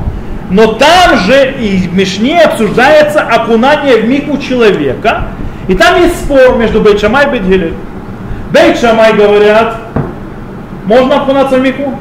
[0.49, 5.25] Но там же и в Мишне обсуждается окунание в мику человека.
[5.67, 7.75] И там есть спор между Бейт-Шамай и Бейт-Гилель.
[8.51, 9.75] Бейт-Шамай говорят,
[10.85, 11.93] можно окунаться в мику?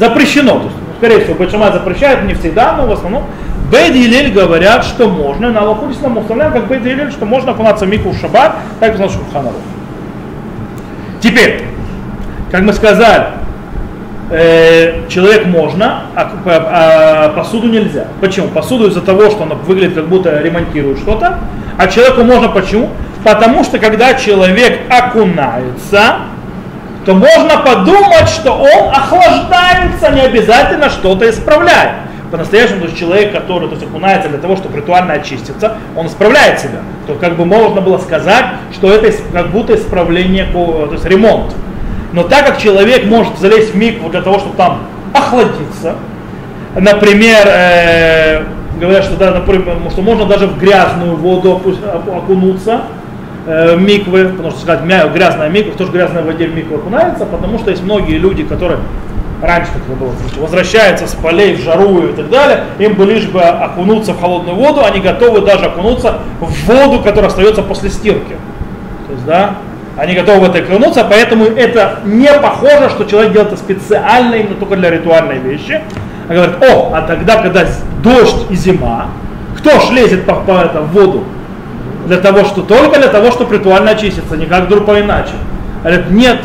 [0.00, 0.62] Запрещено.
[0.98, 3.24] Скорее всего, Бейт-Шамай запрещает, не всегда, но в основном.
[3.74, 8.10] Бейд говорят, что можно, на Аллаху мы установляем, как Бейд что можно окунаться в мику
[8.10, 9.52] в шаббат, и в Шуханарух.
[11.20, 11.64] Теперь,
[12.52, 13.26] как мы сказали,
[14.30, 18.06] э, человек можно, а, а посуду нельзя.
[18.20, 18.46] Почему?
[18.46, 21.40] Посуду из-за того, что она выглядит как будто ремонтирует что-то,
[21.76, 22.90] а человеку можно почему?
[23.24, 26.18] Потому что когда человек окунается,
[27.04, 32.03] то можно подумать, что он охлаждается, не обязательно что-то исправляет
[32.34, 36.58] по-настоящему, то есть человек, который то есть, окунается для того, чтобы ритуально очиститься, он исправляет
[36.58, 36.80] себя.
[37.06, 41.54] То как бы можно было сказать, что это как будто исправление, то есть ремонт.
[42.12, 44.80] Но так как человек может залезть в миг для того, чтобы там
[45.12, 45.94] охладиться,
[46.74, 48.42] например, э,
[48.80, 51.62] говорят, что, да, например, что можно даже в грязную воду
[52.16, 52.80] окунуться,
[53.46, 54.82] э, миквы, потому что сказать,
[55.12, 58.80] грязная миква, кто же в воде в микву окунается, потому что есть многие люди, которые
[59.42, 63.26] раньше как это было, возвращаются с полей в жару и так далее, им бы лишь
[63.26, 68.36] бы окунуться в холодную воду, они готовы даже окунуться в воду, которая остается после стирки.
[69.06, 69.56] То есть, да,
[69.96, 74.56] они готовы в это окунуться, поэтому это не похоже, что человек делает это специально именно
[74.56, 75.82] только для ритуальной вещи.
[76.28, 77.66] А говорит, о, а тогда, когда
[78.02, 79.08] дождь и зима,
[79.58, 81.24] кто ж лезет по, по это, в воду?
[82.06, 85.32] Для того, что только для того, чтобы ритуально очиститься, никак вдруг иначе.
[85.82, 86.38] Говорит, нет,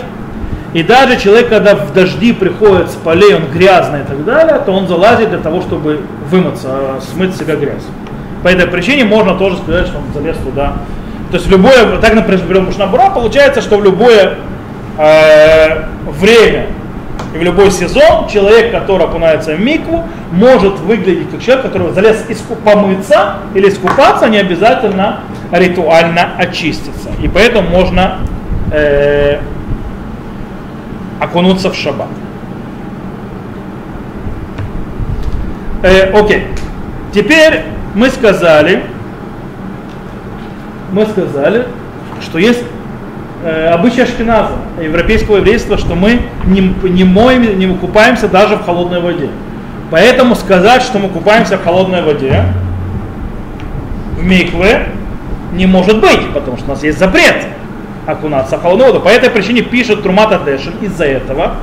[0.74, 4.72] и даже человек, когда в дожди приходит с полей, он грязный и так далее, то
[4.72, 7.86] он залазит для того, чтобы вымыться, смыть с себя грязь.
[8.44, 10.74] По этой причине можно тоже сказать, что он залез туда.
[11.32, 14.36] То есть любое, так, например, берем Мушнабура, получается, что в любое
[14.98, 16.68] э, время
[17.34, 22.26] и в любой сезон человек, который окунается в микву, может выглядеть как человек, который залез
[22.30, 27.10] иску, помыться или искупаться, не обязательно ритуально очиститься.
[27.22, 28.20] И поэтому можно
[28.72, 29.40] э,
[31.20, 32.08] окунуться в шаббат.
[35.84, 36.48] Э, окей.
[37.14, 37.64] Теперь
[37.96, 38.84] мы сказали,
[40.92, 41.68] мы сказали,
[42.22, 42.64] что есть
[43.44, 49.00] э, обычай Ашкеназа, европейского еврейства, что мы не, не моем, не купаемся даже в холодной
[49.02, 49.30] воде.
[49.90, 52.44] Поэтому сказать, что мы купаемся в холодной воде,
[54.18, 54.90] в микве,
[55.54, 57.48] не может быть, потому что у нас есть запрет
[58.12, 59.04] окунаться в холодную воду.
[59.04, 61.56] По этой причине пишет Трумата Дешин из-за этого.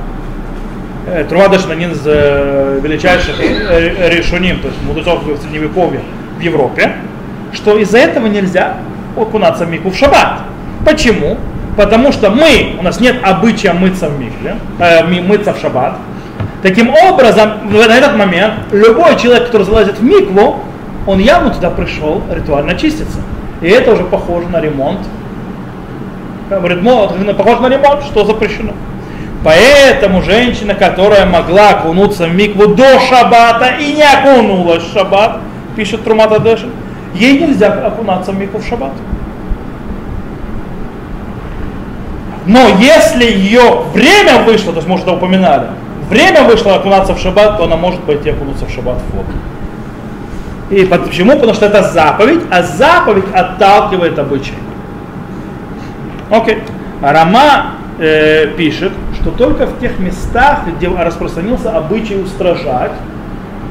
[1.05, 6.01] Э, Трумата Дешин один из э, величайших э, решуним, то есть мудрецов в средневековье
[6.37, 6.93] в Европе,
[7.53, 8.77] что из-за этого нельзя
[9.15, 10.41] окунаться в мику в шаббат.
[10.85, 11.37] Почему?
[11.75, 15.97] Потому что мы, у нас нет обычая мыться в микве, э, мыться в шаббат.
[16.63, 20.59] Таким образом, на этот момент любой человек, который залазит в микву,
[21.05, 23.19] он явно туда пришел ритуально чиститься.
[23.61, 24.99] И это уже похоже на ремонт
[26.49, 26.83] Говорит,
[27.37, 28.73] похож на ремонт, что запрещено.
[29.43, 35.39] Поэтому женщина, которая могла окунуться в микву до шаббата и не окунулась в шаббат,
[35.75, 36.71] пишет Трумата Дешин,
[37.13, 38.93] ей нельзя окунаться в микву в шаббат.
[42.45, 45.67] Но если ее время вышло, то есть, может, это упоминали,
[46.09, 49.29] время вышло окунаться в шаббат, то она может пойти окунуться в шаббат в воду.
[50.69, 51.33] И почему?
[51.33, 54.53] Потому что это заповедь, а заповедь отталкивает обычай.
[56.29, 56.59] Окей.
[57.01, 62.91] Рама э, пишет, что только в тех местах, где распространился обычай устражать,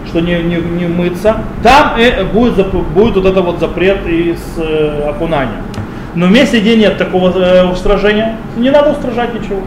[0.07, 5.09] что не, не, не мыться, там э, будет, будет вот это вот запрет из э,
[5.09, 5.63] окунания.
[6.15, 9.61] Но в месте, где нет такого э, устражения, не надо устражать ничего.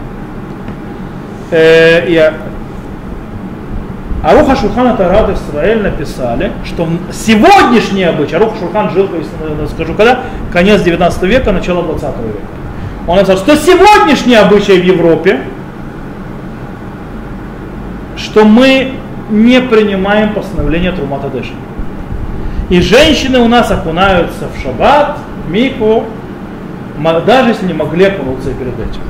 [1.51, 2.31] Э, и
[4.23, 10.21] Аруха Шурхана Тарат Израиль написали, что сегодняшний обычай, Аруха Шурхан жил, если скажу когда,
[10.51, 12.39] конец 19 века, начало 20 века
[13.07, 15.41] он написал, что сегодняшний обычай в Европе,
[18.17, 18.93] что мы
[19.29, 21.53] не принимаем постановление Трумата Дэша.
[22.69, 26.05] И женщины у нас окунаются в шаббат, в мику,
[27.25, 29.01] даже если не могли окунуться перед этим.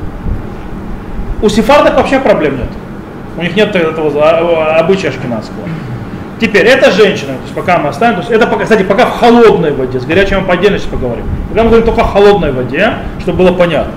[1.41, 2.69] У сефардов вообще проблем нет.
[3.37, 5.67] У них нет этого обычая ашкенадского.
[6.39, 9.73] Теперь, это женщина, то есть пока мы оставим, то есть это, кстати, пока в холодной
[9.73, 11.25] воде, с горячей мы по отдельности поговорим.
[11.49, 13.91] Пока мы говорим только о холодной воде, чтобы было понятно.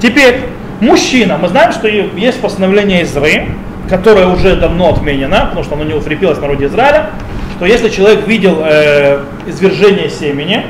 [0.00, 0.42] Теперь,
[0.80, 3.48] мужчина, мы знаем, что есть постановление Изры,
[3.88, 7.10] которое уже давно отменено, потому что оно не укрепилось в народе Израиля,
[7.56, 10.64] что если человек видел э, извержение семени,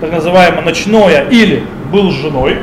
[0.00, 1.62] так называемое ночное, или
[1.92, 2.58] был с женой,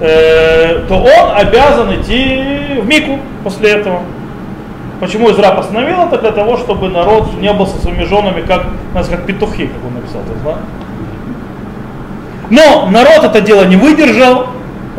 [0.00, 4.02] э, то он обязан идти в Мику после этого.
[5.00, 6.18] Почему Изра постановил это?
[6.18, 9.94] Для того, чтобы народ не был со своими женами как, нас как петухи, как он
[9.94, 10.20] написал.
[10.44, 10.58] Да?
[12.50, 14.48] Но народ это дело не выдержал,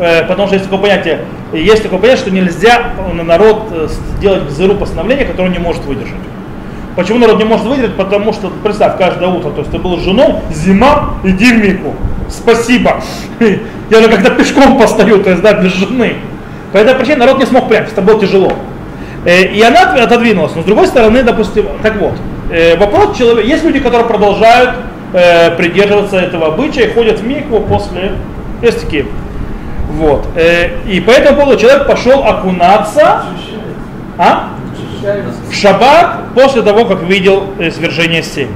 [0.00, 1.20] э, потому что есть такое понятие,
[1.52, 6.16] есть такое понятие, что нельзя народ э, сделать гзыру постановление, которое не может выдержать.
[6.96, 7.96] Почему народ не может выдержать?
[7.96, 11.94] Потому что, представь, каждое утро, то есть ты был с женой, зима, иди в Мику.
[12.28, 13.00] Спасибо.
[13.90, 16.16] Я же когда пешком постою, то есть, да, без жены.
[16.72, 18.52] По этой причине народ не смог прятать, это было тяжело.
[19.24, 20.54] Э, и она отодвинулась.
[20.54, 22.14] Но с другой стороны, допустим, так вот,
[22.50, 24.70] э, вопрос человека, есть люди, которые продолжают
[25.12, 28.12] э, придерживаться этого обычая, ходят в микву после,
[28.62, 29.06] есть такие.
[29.90, 30.26] Вот.
[30.88, 33.24] И по этому поводу человек пошел окунаться
[34.16, 34.48] а?
[35.50, 38.48] в шаббат после того, как видел свержение семьи.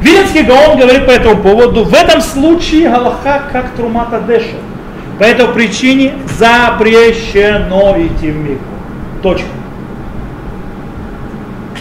[0.00, 4.56] Вилецкий Гаон говорит по этому поводу, в этом случае Галаха как Трумата Деша.
[5.20, 8.75] По этой причине запрещено идти в микву.
[9.22, 9.46] Точка.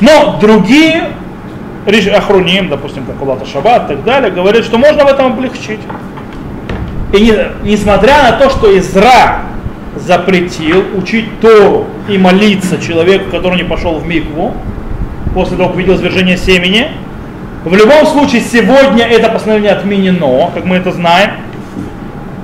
[0.01, 1.09] Но другие,
[2.13, 5.79] Ахруним, допустим, как Улата Шаббат и так далее, говорят, что можно в этом облегчить.
[7.13, 7.33] И не,
[7.63, 9.43] несмотря на то, что Изра
[9.95, 14.53] запретил учить Тору и молиться человеку, который не пошел в микву,
[15.33, 16.87] после того, как видел извержение семени.
[17.63, 21.31] В любом случае, сегодня это постановление отменено, как мы это знаем,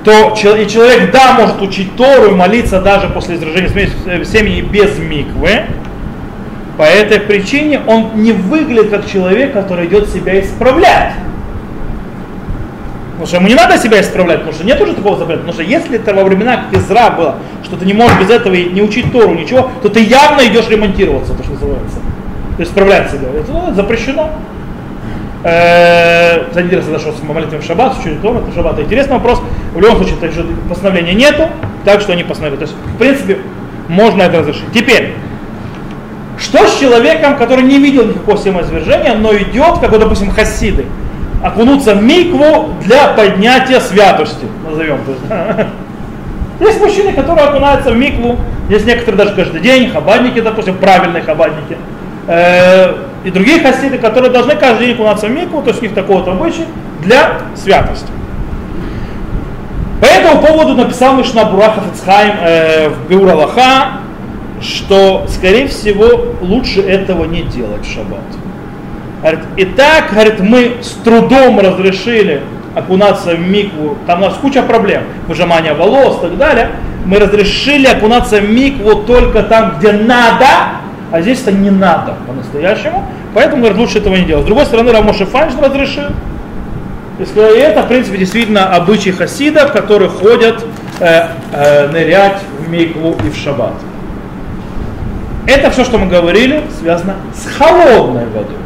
[0.04, 3.70] то и человек, да, может учить Тору и молиться даже после извержения
[4.06, 5.62] э, семени без миквы.
[6.76, 11.12] По этой причине он не выглядит как человек, который идет себя исправлять.
[13.12, 15.42] Потому что ему не надо себя исправлять, потому что нет уже такого запрета.
[15.42, 18.54] Потому что если это во времена, как Изра было, что ты не можешь без этого
[18.54, 21.98] не учить Тору, ничего, то ты явно идешь ремонтироваться, то, что называется.
[22.56, 23.28] То есть исправлять себя.
[23.28, 24.30] Это ну, запрещено.
[25.44, 29.42] Э, кстати, интересно, что с молитвами в шаббат, учили Тору, это шаббат, интересный вопрос.
[29.74, 31.48] В любом случае, это еще постановления нету,
[31.84, 32.58] так что они постановили.
[32.58, 33.38] То есть, в принципе,
[33.88, 34.70] можно это разрешить.
[34.72, 35.14] Теперь,
[36.38, 40.86] что с человеком, который не видел никакого самоизвержения, но идет, как, вот, допустим, хасиды,
[41.42, 44.98] окунуться в микву для поднятия святости, назовем.
[46.60, 48.38] Есть мужчины, которые окунаются в микву,
[48.68, 51.76] есть некоторые даже каждый день, хабадники, допустим, правильные хабадники,
[52.28, 55.94] э, и другие хасиды, которые должны каждый день окунаться в микву, то есть у них
[55.94, 56.66] такого-то обычай,
[57.02, 58.10] для святости.
[60.00, 64.00] По этому поводу написал Мишна Бураха Фицхайм э, в Беур Аллаха,
[64.60, 68.20] что, скорее всего, лучше этого не делать в шаббат.
[69.20, 72.42] Говорит, и так, говорит, мы с трудом разрешили
[72.74, 76.70] окунаться в микву, там у нас куча проблем, выжимание волос и так далее,
[77.04, 80.46] мы разрешили окунаться в микву только там, где надо,
[81.12, 84.44] а здесь это не надо по-настоящему, поэтому, говорит, лучше этого не делать.
[84.44, 86.06] С другой стороны, Рамоши Фанш разрешил,
[87.20, 90.64] и это, в принципе, действительно обычай хасидов, которые ходят
[90.98, 93.74] э, э, нырять в микву и в шаббат.
[95.46, 98.56] Это все, что мы говорили, связано с холодной водой.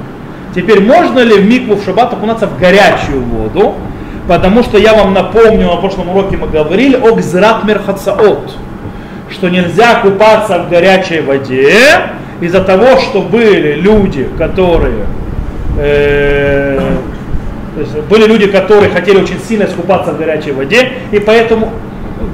[0.55, 3.75] Теперь можно ли в микву в шаббат окунаться в горячую воду?
[4.29, 8.53] Потому что я вам напомню, на прошлом уроке мы говорили о гзрат мерхацаот,
[9.31, 11.73] что нельзя купаться в горячей воде
[12.41, 15.07] из-за того, что были люди, которые
[15.79, 16.79] э,
[18.09, 21.73] были люди, которые хотели очень сильно искупаться в горячей воде, и поэтому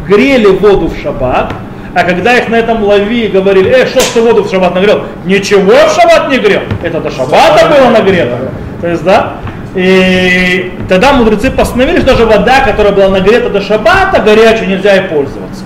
[0.07, 1.53] грели воду в шаббат,
[1.94, 5.03] а когда их на этом лови говорили, э, что ж ты воду в шаббат нагрел?
[5.24, 6.62] Ничего в шаббат не грел.
[6.82, 8.50] Это до шаббата было нагрето.
[8.80, 9.34] То есть, да,
[9.74, 15.09] и тогда мудрецы постановили, что даже вода, которая была нагрета до шаббата, горячей нельзя и
[15.09, 15.64] пользоваться.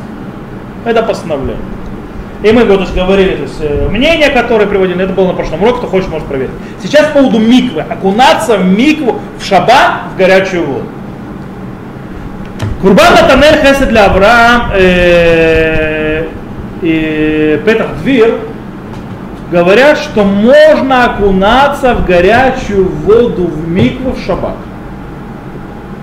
[0.84, 1.56] Это постановление.
[2.42, 5.78] И мы вот говорили, то есть э, мнение, которое приводили, это было на прошлом уроке,
[5.78, 6.52] кто хочет, может проверить.
[6.82, 7.80] Сейчас по поводу миквы.
[7.80, 10.84] Окунаться в микву в шаббат в горячую воду.
[12.82, 16.26] Курбан Натанель Хесед для Авраам э,
[16.82, 18.38] и Петах Двир
[19.50, 24.56] говорят, что можно окунаться в горячую воду в микву в шаббат.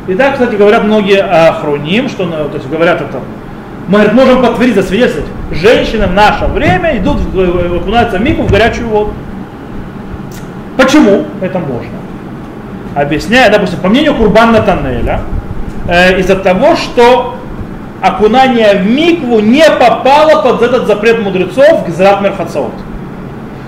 [0.07, 3.19] И так, кстати, говорят многие охроним, что ну, то есть говорят это.
[3.88, 5.29] Мы говорит, можем подтвердить, засвидетельствовать.
[5.51, 9.13] Женщины в наше время идут, окунаются в микву в горячую воду.
[10.77, 11.91] Почему это можно?
[12.95, 15.21] Объясняя, допустим, по мнению Курбан Натанеля,
[15.88, 17.36] э, из-за того, что
[18.01, 22.73] окунание в микву не попало под этот запрет мудрецов к Зрат Мерхацаот.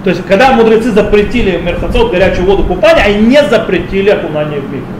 [0.03, 4.93] То есть, когда мудрецы запретили Мерхацаот горячую воду купания, они не запретили окунание в микву.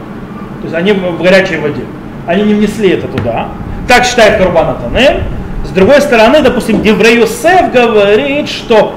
[0.62, 1.82] То есть, они в горячей воде.
[2.26, 3.48] Они не внесли это туда.
[3.88, 5.22] Так считает Карбан Атанель.
[5.64, 8.94] С другой стороны, допустим, Деврей Юсеф говорит, что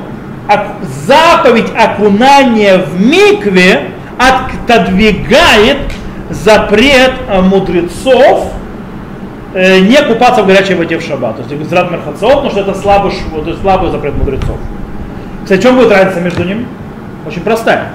[1.05, 5.77] заповедь окунания в микве отодвигает
[6.29, 8.51] запрет э, мудрецов
[9.53, 11.37] э, не купаться в горячей воде в шаббат.
[11.37, 14.57] То есть Гзрат Мерхацот, потому что это слабый, то есть слабый запрет мудрецов.
[15.43, 16.67] Кстати, в чем будет разница между ними?
[17.25, 17.89] Очень простая.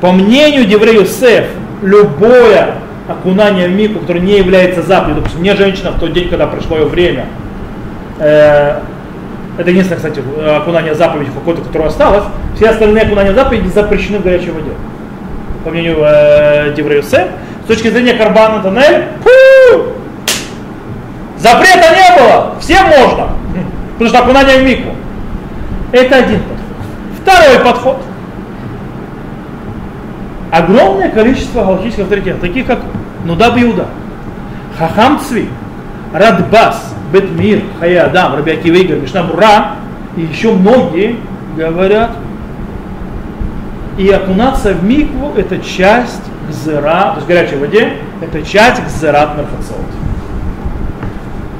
[0.00, 1.46] По мнению Деврею Сеф,
[1.82, 2.74] любое
[3.08, 6.78] окунание в мику, которое не является заповедью, допустим, не женщина в тот день, когда пришло
[6.78, 7.26] ее время,
[8.18, 8.80] э,
[9.58, 10.22] это единственное, кстати,
[10.56, 12.24] окунание заповеди какое-то, которое осталось,
[12.56, 14.72] все остальные окунания заповеди запрещены в горячей воде.
[15.64, 17.28] По мнению э, Деврею Сеф,
[17.64, 19.04] с точки зрения Карбана Танель,
[21.38, 23.28] запрета не было, всем можно,
[23.92, 24.90] потому что окунание в мику.
[25.92, 26.58] Это один подход.
[27.22, 27.96] Второй подход.
[30.52, 32.80] Огромное количество галактических авторитетов, таких как
[33.24, 33.86] Нудаб Иуда,
[34.78, 35.48] Хахам Цви,
[36.12, 39.76] Радбас, Бетмир, Хаядам, Раби Акива Мишна Бура
[40.14, 41.16] и еще многие
[41.56, 42.10] говорят,
[43.96, 49.38] и окунаться в микву это часть гзера, то есть в горячей воде, это часть гзерат
[49.38, 49.86] мерхацот.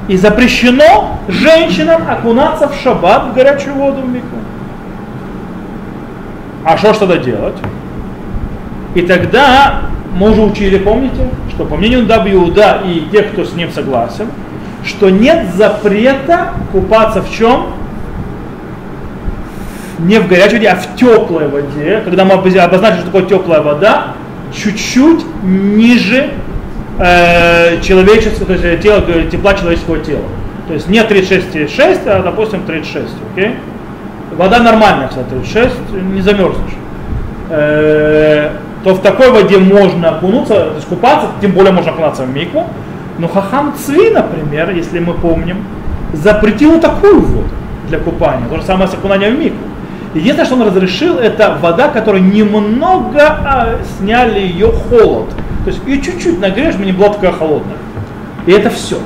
[0.08, 4.36] И запрещено женщинам окунаться в шаббат в горячую воду в микву.
[6.66, 7.56] А что ж тогда делать?
[8.94, 9.82] И тогда
[10.14, 14.26] мы уже учили, помните, что по мнению Даби Иуда и тех, кто с ним согласен,
[14.84, 17.68] что нет запрета купаться в чем?
[20.00, 22.02] Не в горячей воде, а в теплой воде.
[22.04, 24.14] Когда мы обозначили, что такое теплая вода,
[24.52, 26.30] чуть-чуть ниже
[26.98, 30.24] э, человеческого, то есть э, тела, тепла человеческого тела.
[30.66, 33.56] То есть не 36,6, а допустим 36, окей?
[34.36, 35.74] Вода нормальная, кстати, 36,
[36.12, 36.72] не замерзнешь.
[37.50, 38.50] Э,
[38.84, 42.68] то в такой воде можно окунуться, то есть купаться, тем более можно окунаться в микву.
[43.18, 45.64] Но Хахам Цви, например, если мы помним,
[46.12, 47.48] запретил такую воду
[47.88, 48.46] для купания.
[48.48, 49.58] То же самое с окунанием в микву.
[50.14, 55.30] Единственное, что он разрешил, это вода, которая немного а, сняли ее холод.
[55.64, 57.76] То есть ее чуть-чуть нагреешь, мне не была такая холодная.
[58.46, 58.98] И это все.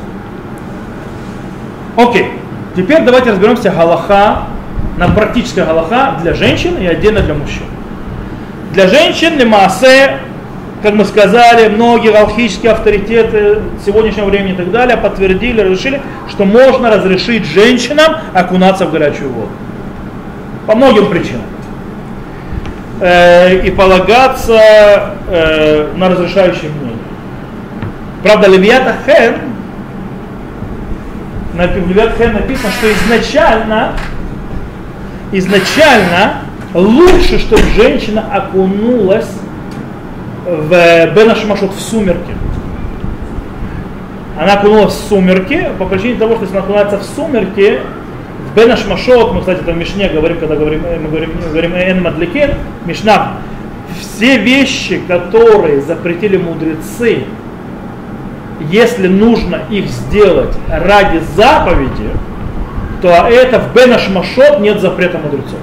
[1.96, 2.32] Окей.
[2.74, 4.44] Теперь давайте разберемся галаха,
[4.96, 7.62] на практическая галаха для женщин и отдельно для мужчин.
[8.76, 10.18] Для женщин, лимасе,
[10.82, 16.90] как мы сказали, многие галхические авторитеты сегодняшнего времени и так далее подтвердили, разрешили, что можно
[16.90, 19.48] разрешить женщинам окунаться в горячую воду.
[20.66, 21.46] По многим причинам.
[23.00, 26.98] Э, и полагаться э, на разрешающее мнение.
[28.22, 29.36] Правда, Левиата Хен,
[31.54, 33.92] на Левиат Хен написано, что изначально,
[35.32, 36.45] изначально
[36.76, 39.30] лучше, чтобы женщина окунулась
[40.44, 42.34] в Бенашмашот в сумерки.
[44.38, 47.80] Она окунулась в сумерки по причине того, что если она окунается в сумерки,
[48.50, 52.50] в Бенашмашот, мы, кстати, там в Мишне говорим, когда говорим, мы говорим, говорим Эн Мадликин,
[52.84, 53.38] Мишна,
[53.98, 57.24] все вещи, которые запретили мудрецы,
[58.70, 62.10] если нужно их сделать ради заповеди,
[63.00, 65.58] то это в Бенашмашот нет запрета мудрецов.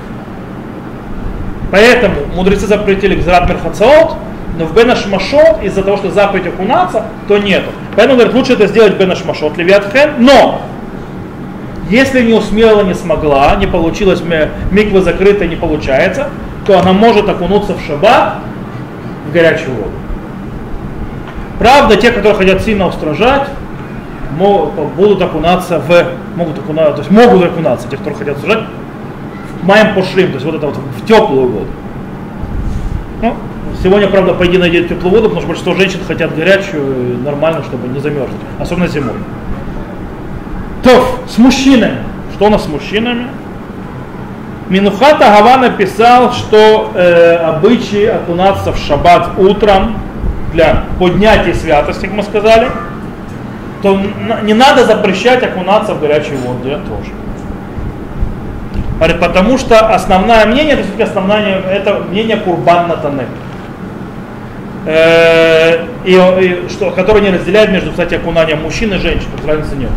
[1.74, 4.16] Поэтому мудрецы запретили Гзрат Мерхацаот,
[4.60, 7.72] но в Бенашмашот из-за того, что заповедь окунаться, то нету.
[7.96, 10.62] Поэтому, говорят, лучше это сделать Бенашмашот, Левиатхен, но
[11.90, 14.22] если не усмела, не смогла, не получилось,
[14.70, 16.30] миква закрыта, не получается,
[16.68, 18.36] то она может окунуться в шаббат
[19.28, 19.92] в горячую воду.
[21.58, 23.48] Правда, те, которые хотят сильно устражать,
[24.96, 26.06] будут окунаться в,
[26.36, 28.66] могут окунаться, то есть могут окунаться, те, которые хотят устражать,
[29.64, 31.68] маем пошлим, то есть вот это вот в теплую воду.
[33.22, 33.36] Ну,
[33.82, 38.00] сегодня, правда, пойди найди теплую воду, потому что большинство женщин хотят горячую, нормально, чтобы не
[38.00, 39.16] замерзнуть, особенно зимой.
[40.84, 42.00] То, с мужчинами.
[42.34, 43.28] Что у нас с мужчинами?
[44.70, 49.98] Минухата Гава написал, что э, обычай окунаться в шаббат утром
[50.54, 52.70] для поднятия святости, как мы сказали,
[53.82, 54.00] то
[54.44, 57.12] не надо запрещать окунаться в горячую воду, я тоже.
[59.00, 63.28] Потому что основное мнение, это все-таки основное, это мнение Курбан Натанель.
[64.86, 69.76] Э, и, и, что, который не разделяет между, кстати, окунанием мужчин и женщин, тут разницы
[69.76, 69.90] нет.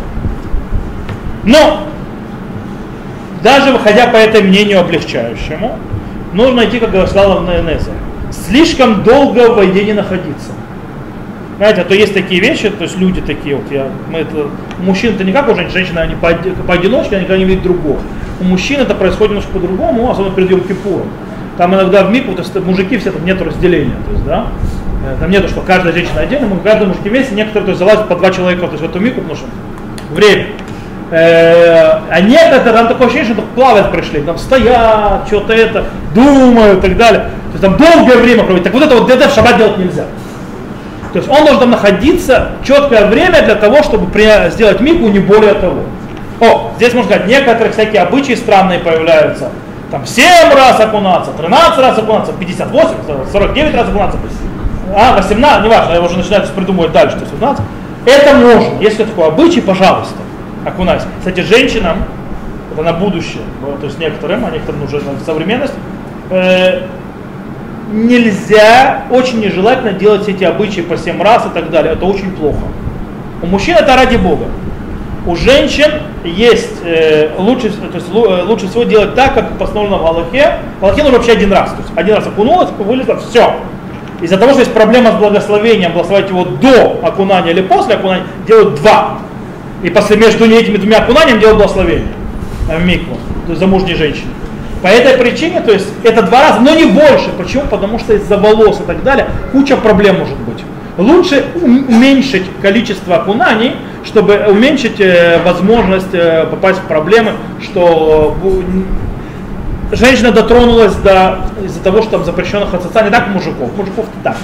[1.45, 1.85] Но,
[3.43, 5.79] даже выходя по этому мнению облегчающему,
[6.33, 7.91] нужно идти, как сказала Неза,
[8.31, 10.53] слишком долго в воде не находиться.
[11.57, 15.15] Знаете, а то есть такие вещи, то есть люди такие, вот я, мы это, мужчины
[15.15, 16.35] это не как у женщин, женщины они по,
[16.67, 17.99] поодиночке, они никогда не видят другого.
[18.41, 21.09] У мужчин это происходит немножко по-другому, особенно перед Йом Кипуром.
[21.57, 24.47] Там иногда в миг, вот, мужики все там нет разделения, то есть, да,
[25.07, 28.09] э, там нету, что каждая женщина отдельно, мы каждый мужик вместе, некоторые то есть, залазят
[28.09, 29.47] по два человека то есть, в эту мику, потому что
[30.11, 30.49] время.
[31.11, 35.85] Э, а некоторые там такое ощущение, что плавать пришли, там стоят, что-то это,
[36.15, 37.21] думают и так далее.
[37.21, 38.65] То есть там долгое время проводить.
[38.65, 40.05] Так вот это вот где-то в шаббат делать нельзя.
[41.13, 44.11] То есть он должен там находиться четкое время для того, чтобы
[44.51, 45.85] сделать мику, не более того.
[46.41, 49.51] О, здесь можно сказать, некоторые всякие обычаи странные появляются.
[49.91, 52.95] Там 7 раз окунаться, 13 раз окунаться, 58,
[53.33, 54.19] 49 раз окунаться,
[54.95, 57.65] а, 18, неважно, я уже начинаю придумывать дальше, что 17.
[58.05, 60.17] Это можно, если такой обычай, пожалуйста,
[60.65, 61.07] окунайся.
[61.19, 62.05] Кстати, женщинам,
[62.73, 63.43] это на будущее,
[63.81, 65.75] то есть некоторым, а некоторым уже на современность,
[66.31, 66.83] э,
[67.93, 71.95] нельзя, очень нежелательно делать эти обычаи по 7 раз и так далее.
[71.95, 72.63] Это очень плохо.
[73.43, 74.47] У мужчин это ради Бога.
[75.27, 75.91] У женщин
[76.25, 80.59] есть э, лучше, то есть, э, лучше всего делать так, как постановлено в Аллахе.
[80.81, 81.71] В Аллахе нужно вообще один раз.
[81.71, 83.57] То есть один раз окунулась, вылезла, все.
[84.23, 88.77] Из-за того, что есть проблема с благословением, благословить его до окунания или после окунания, делают
[88.77, 89.19] два.
[89.83, 92.09] И после между этими двумя окунаниями делают благословение.
[92.69, 93.17] В микву,
[93.47, 94.31] то есть замужней женщине.
[94.83, 97.31] По этой причине, то есть это два раза, но не больше.
[97.37, 97.65] Почему?
[97.69, 100.63] Потому что из-за волос и так далее куча проблем может быть.
[100.99, 108.37] Лучше уменьшить количество окунаний, чтобы уменьшить э, возможность э, попасть в проблемы, что
[109.91, 114.37] э, женщина дотронулась до, из-за того, что там запрещенных от не так мужиков, мужиков так,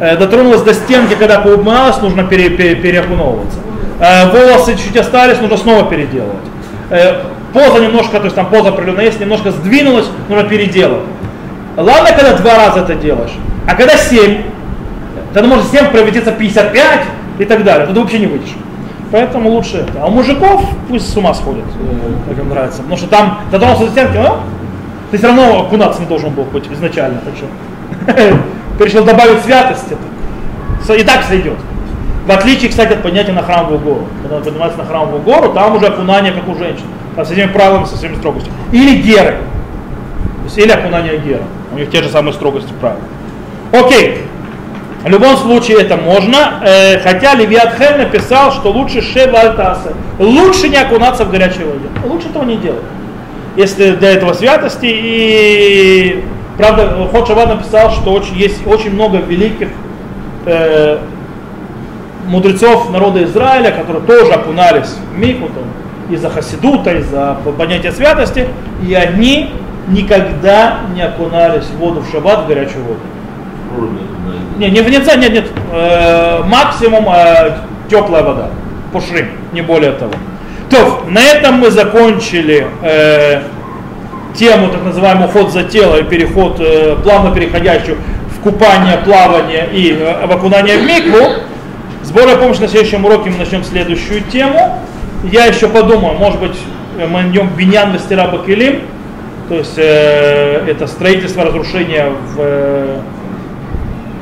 [0.00, 3.58] э, дотронулась до стенки, когда поумалась, нужно пере, пере, переокуновываться.
[4.32, 6.38] Волосы чуть остались, нужно снова переделывать.
[7.52, 11.02] Поза немножко, то есть там поза определенная есть, немножко сдвинулась, нужно переделать.
[11.76, 13.32] Ладно, когда два раза это делаешь,
[13.66, 14.44] а когда семь,
[15.34, 17.00] тогда может семь превратиться в 55
[17.40, 18.54] и так далее, тогда вообще не выйдешь.
[19.10, 20.02] Поэтому лучше это.
[20.02, 21.64] А у мужиков пусть с ума сходят,
[22.28, 22.78] как им нравится.
[22.78, 24.36] Потому что там дотронулся до стенки, ну,
[25.10, 27.20] ты все равно окунаться не должен был быть изначально.
[27.20, 29.96] Так что ты добавить святости.
[30.96, 31.56] И так сойдет.
[32.26, 34.06] В отличие, кстати, от поднятия на храмовую гору.
[34.22, 36.84] Когда он поднимается на храмовую гору, там уже окунание, как у женщин.
[37.16, 38.54] Там со всеми правилами, со всеми строгостями.
[38.72, 39.38] Или геры.
[40.38, 41.42] То есть, или окунание гера.
[41.72, 43.00] У них те же самые строгости правил.
[43.72, 44.24] Окей.
[45.02, 49.94] В любом случае это можно, э, хотя Левиатхем написал, что лучше шевальтасы.
[50.18, 51.88] Лучше не окунаться в горячей воде.
[52.04, 52.82] Лучше этого не делать.
[53.56, 54.86] Если для этого святости.
[54.86, 56.24] И
[56.58, 59.68] правда, Ход Шаббат написал, что очень, есть очень много великих
[60.44, 60.98] э,
[62.26, 65.48] мудрецов народа Израиля, которые тоже окунались в Мику,
[66.10, 68.48] из-за хасидута, из-за понятия святости,
[68.86, 69.50] и они
[69.88, 73.00] никогда не окунались в воду в шаббат, в горячую воду.
[74.58, 75.46] Не, не в нет, нет.
[75.72, 77.58] Э, максимум э,
[77.88, 78.50] теплая вода.
[78.92, 80.12] Пушрим, не более того.
[80.70, 83.42] То, на этом мы закончили э,
[84.34, 87.98] тему так называемый уход за тело и переход, э, плавно переходящую
[88.36, 91.42] в купание, плавание и э, в окунание в микву.
[92.02, 94.78] Сборная помощи на следующем уроке мы начнем следующую тему.
[95.24, 96.56] Я еще подумаю, может быть,
[96.96, 98.82] мы найдем биньян мастера Бакелим,
[99.48, 103.00] то есть э, это строительство, разрушение в э,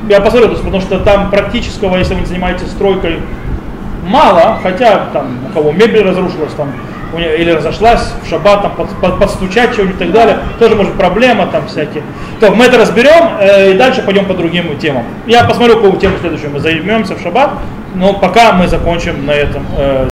[0.09, 3.21] я посмотрю, потому что там практического, если вы занимаетесь стройкой,
[4.07, 6.73] мало, хотя там у кого мебель разрушилась там,
[7.17, 11.47] или разошлась в шаббат, там под, под, подстучать чего-нибудь и так далее, тоже может проблема
[11.47, 12.03] там всякие.
[12.41, 15.05] То мы это разберем э, и дальше пойдем по другим темам.
[15.27, 17.51] Я посмотрю, какую тему следующую мы займемся в шаббат,
[17.95, 19.65] но пока мы закончим на этом.
[19.77, 20.09] Э,